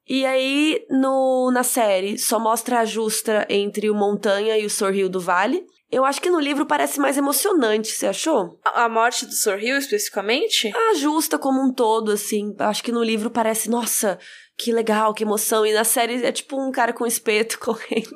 [0.10, 5.08] E aí, no, na série, só mostra a justa entre o Montanha e o Sorril
[5.08, 5.64] do Vale.
[5.94, 8.60] Eu acho que no livro parece mais emocionante, você achou?
[8.66, 10.76] A, a morte do Hill, especificamente?
[10.76, 12.56] A justa como um todo, assim.
[12.58, 14.18] Acho que no livro parece, nossa,
[14.58, 15.64] que legal, que emoção.
[15.64, 18.10] E na série é tipo um cara com espeto correndo.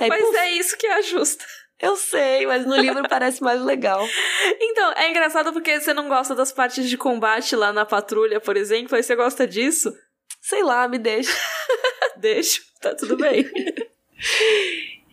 [0.00, 1.44] Aí, mas puf, é isso que é a justa.
[1.80, 4.04] Eu sei, mas no livro parece mais legal.
[4.60, 8.56] Então, é engraçado porque você não gosta das partes de combate lá na patrulha, por
[8.56, 9.92] exemplo, aí você gosta disso.
[10.40, 11.32] Sei lá, me deixa.
[12.16, 13.50] Deixa, tá tudo bem.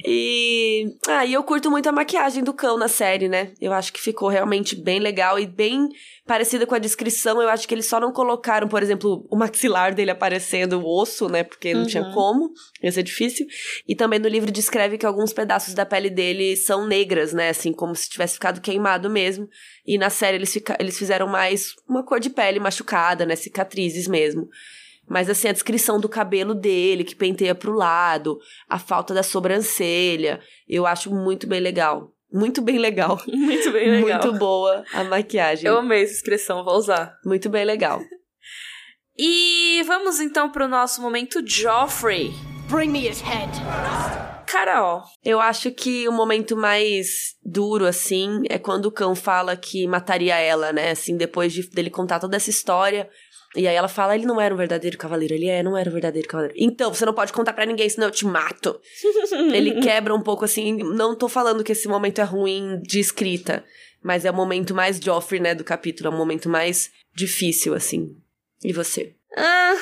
[0.05, 0.95] E.
[1.07, 3.51] Ah, e eu curto muito a maquiagem do cão na série, né?
[3.59, 5.89] Eu acho que ficou realmente bem legal e bem
[6.25, 7.41] parecida com a descrição.
[7.41, 11.27] Eu acho que eles só não colocaram, por exemplo, o maxilar dele aparecendo, o osso,
[11.27, 11.43] né?
[11.43, 11.87] Porque não uhum.
[11.87, 12.51] tinha como,
[12.83, 13.47] ia ser difícil.
[13.87, 17.49] E também no livro descreve que alguns pedaços da pele dele são negras, né?
[17.49, 19.49] Assim, como se tivesse ficado queimado mesmo.
[19.85, 20.77] E na série eles, fica...
[20.79, 23.35] eles fizeram mais uma cor de pele machucada, né?
[23.35, 24.47] Cicatrizes mesmo.
[25.09, 28.37] Mas assim, a descrição do cabelo dele, que penteia pro lado,
[28.67, 32.11] a falta da sobrancelha, eu acho muito bem legal.
[32.31, 33.21] Muito bem legal.
[33.25, 34.21] Muito bem legal.
[34.21, 35.65] Muito boa a maquiagem.
[35.65, 37.17] Eu amei essa expressão, vou usar.
[37.25, 38.01] Muito bem legal.
[39.17, 42.33] e vamos então pro nosso momento Joffrey.
[42.69, 43.49] Bring me his head.
[44.45, 45.03] Carol.
[45.23, 50.35] Eu acho que o momento mais duro, assim, é quando o cão fala que mataria
[50.37, 50.91] ela, né?
[50.91, 53.09] Assim, depois de, dele contar toda essa história.
[53.55, 55.33] E aí ela fala, ele não era um verdadeiro cavaleiro.
[55.33, 56.55] Ele é, não era um verdadeiro cavaleiro.
[56.57, 58.79] Então, você não pode contar para ninguém, senão eu te mato.
[59.53, 60.77] ele quebra um pouco assim.
[60.77, 63.63] Não tô falando que esse momento é ruim de escrita.
[64.03, 66.09] Mas é o momento mais Joffrey, né, do capítulo.
[66.09, 68.15] É o momento mais difícil, assim.
[68.63, 69.13] E você?
[69.35, 69.75] Ah,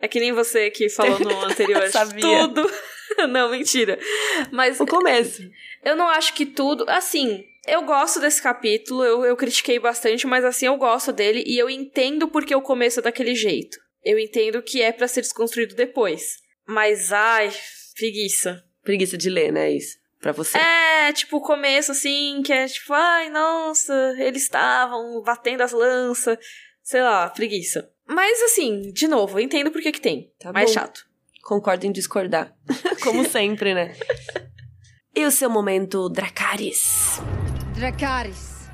[0.00, 1.88] é que nem você que falou no anterior.
[1.88, 2.20] Sabia.
[2.20, 2.70] Tudo.
[3.28, 3.98] não, mentira.
[4.50, 4.80] Mas.
[4.80, 5.42] O começo.
[5.84, 6.84] Eu não acho que tudo.
[6.88, 11.58] Assim, eu gosto desse capítulo, eu, eu critiquei bastante, mas assim, eu gosto dele e
[11.58, 13.78] eu entendo porque o começo é daquele jeito.
[14.04, 16.36] Eu entendo que é para ser desconstruído depois.
[16.66, 17.52] Mas, ai,
[17.96, 18.62] preguiça.
[18.82, 19.70] Preguiça de ler, né?
[19.70, 19.96] Isso.
[20.20, 20.58] Pra você.
[20.58, 26.38] É, tipo, o começo, assim, que é tipo, ai, nossa, eles estavam batendo as lanças.
[26.82, 27.90] Sei lá, preguiça.
[28.06, 30.30] Mas, assim, de novo, eu entendo por que tem.
[30.38, 30.74] Tá mais bom.
[30.74, 31.06] chato.
[31.42, 32.54] Concordo em discordar.
[33.02, 33.94] Como sempre, né?
[35.14, 37.20] e o seu momento, Dracarys?
[37.74, 38.70] Dracarys.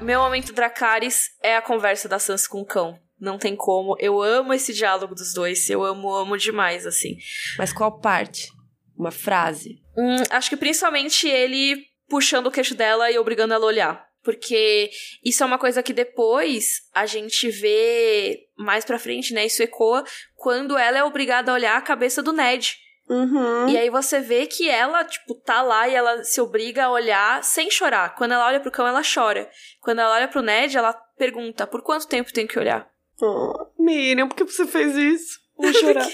[0.00, 2.96] Meu momento Dracarys é a conversa da Sansa com o cão.
[3.20, 3.96] Não tem como.
[3.98, 5.68] Eu amo esse diálogo dos dois.
[5.68, 7.16] Eu amo, amo demais, assim.
[7.58, 8.48] Mas qual parte?
[8.96, 9.82] Uma frase?
[9.96, 14.06] Hum, acho que principalmente ele puxando o queixo dela e obrigando ela a olhar.
[14.22, 14.88] Porque
[15.24, 19.46] isso é uma coisa que depois a gente vê mais pra frente, né?
[19.46, 20.04] Isso ecoa
[20.36, 22.76] quando ela é obrigada a olhar a cabeça do Ned.
[23.08, 23.68] Uhum.
[23.68, 27.44] E aí você vê que ela, tipo, tá lá e ela se obriga a olhar
[27.44, 28.14] sem chorar.
[28.14, 29.48] Quando ela olha pro cão, ela chora.
[29.80, 32.88] Quando ela olha pro Ned, ela pergunta: por quanto tempo tem que olhar?
[33.20, 35.38] Oh, Miriam, por que você fez isso?
[35.56, 36.06] Vou chorar.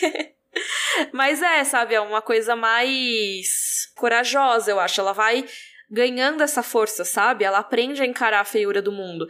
[1.13, 5.01] Mas é, sabe, é uma coisa mais corajosa, eu acho.
[5.01, 5.45] Ela vai
[5.91, 7.45] ganhando essa força, sabe?
[7.45, 9.27] Ela aprende a encarar a feiura do mundo.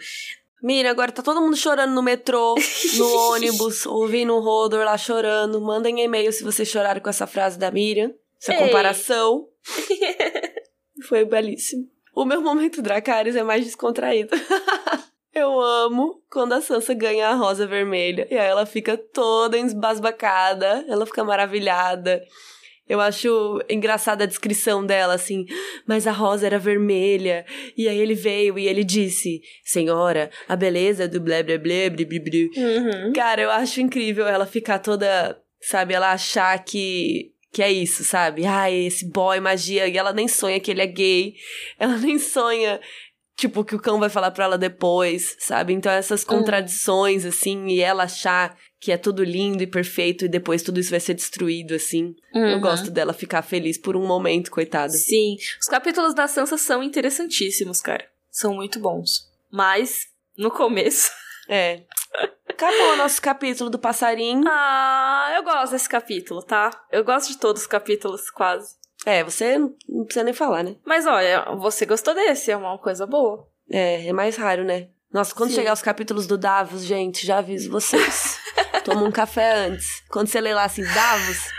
[0.63, 2.55] Mira, agora tá todo mundo chorando no metrô,
[2.97, 5.61] no ônibus, ouvindo o Rodor lá chorando.
[5.61, 8.13] Mandem e-mail se vocês choraram com essa frase da Miriam.
[8.41, 8.59] Essa Ei.
[8.59, 9.49] comparação.
[11.09, 11.89] Foi belíssimo.
[12.15, 14.31] O meu momento Dracarys é mais descontraído.
[15.33, 18.27] Eu amo quando a Sansa ganha a rosa vermelha.
[18.31, 22.21] E aí ela fica toda embasbacada, ela fica maravilhada.
[22.91, 25.47] Eu acho engraçada a descrição dela, assim.
[25.87, 27.47] Mas a rosa era vermelha.
[27.77, 32.05] E aí ele veio e ele disse: Senhora, a beleza do blé blé blé blé
[32.05, 32.49] blé blé.
[32.57, 33.13] Uhum.
[33.13, 35.41] Cara, eu acho incrível ela ficar toda.
[35.63, 38.45] Sabe, ela achar que que é isso, sabe?
[38.45, 41.35] Ai, esse boy magia, e ela nem sonha que ele é gay,
[41.79, 42.81] ela nem sonha,
[43.37, 45.73] tipo, que o cão vai falar pra ela depois, sabe?
[45.73, 46.39] Então essas uhum.
[46.39, 50.91] contradições, assim, e ela achar que é tudo lindo e perfeito e depois tudo isso
[50.91, 52.17] vai ser destruído, assim.
[52.35, 52.49] Uhum.
[52.49, 54.93] Eu gosto dela ficar feliz por um momento, coitada.
[54.93, 55.37] Sim.
[55.61, 58.09] Os capítulos da Sansa são interessantíssimos, cara.
[58.31, 59.31] São muito bons.
[59.51, 61.11] Mas, no começo.
[61.53, 61.83] É.
[62.49, 64.45] Acabou o nosso capítulo do passarinho.
[64.47, 66.71] Ah, eu gosto desse capítulo, tá?
[66.93, 68.77] Eu gosto de todos os capítulos, quase.
[69.05, 70.77] É, você não precisa nem falar, né?
[70.85, 73.49] Mas olha, você gostou desse, é uma coisa boa.
[73.69, 74.91] É, é mais raro, né?
[75.13, 75.57] Nossa, quando Sim.
[75.57, 78.39] chegar os capítulos do Davos, gente, já aviso vocês.
[78.85, 80.03] toma um café antes.
[80.09, 81.51] Quando você lê lá assim, Davos,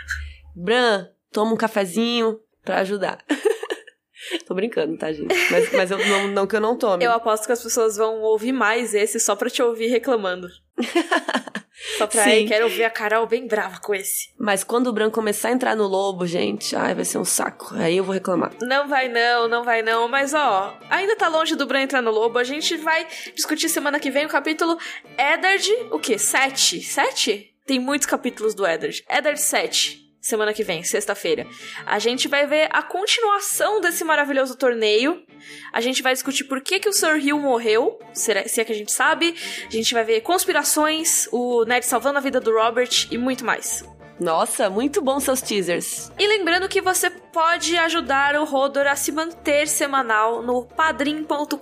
[0.56, 3.24] Bran, toma um cafezinho pra ajudar.
[4.48, 5.34] Tô brincando, tá, gente?
[5.52, 7.04] Mas, mas eu, não, não que eu não tome.
[7.04, 10.48] Eu aposto que as pessoas vão ouvir mais esse só pra te ouvir reclamando.
[11.98, 14.30] Só pra aí, quero ouvir a Carol bem brava com esse.
[14.38, 17.76] Mas quando o Bran começar a entrar no lobo, gente, ai, vai ser um saco.
[17.76, 18.52] Aí eu vou reclamar.
[18.62, 20.08] Não vai não, não vai não.
[20.08, 22.38] Mas ó, ainda tá longe do Bran entrar no lobo.
[22.38, 24.78] A gente vai discutir semana que vem o capítulo
[25.18, 26.18] Eddard, o quê?
[26.18, 26.82] Sete?
[26.82, 27.52] Sete?
[27.72, 29.02] tem muitos capítulos do Eddard.
[29.10, 31.46] Eddard 7, semana que vem, sexta-feira.
[31.86, 35.24] A gente vai ver a continuação desse maravilhoso torneio.
[35.72, 38.76] A gente vai discutir por que, que o Sir Hill morreu, se é que a
[38.76, 39.36] gente sabe.
[39.68, 43.84] A gente vai ver conspirações, o Ned salvando a vida do Robert e muito mais.
[44.22, 46.12] Nossa, muito bom seus teasers.
[46.20, 51.58] E lembrando que você pode ajudar o Rodor a se manter semanal no padrim.com.br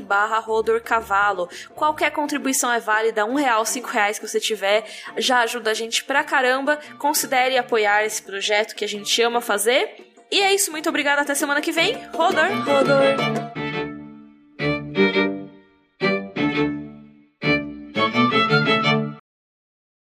[0.00, 1.50] barra Rodor Cavalo.
[1.74, 4.86] Qualquer contribuição é válida, um real, cinco reais que você tiver,
[5.18, 6.78] já ajuda a gente pra caramba.
[6.98, 10.10] Considere apoiar esse projeto que a gente ama fazer.
[10.30, 11.98] E é isso, muito obrigada, até semana que vem.
[12.14, 12.48] Rodor!
[12.64, 13.42] Rodor!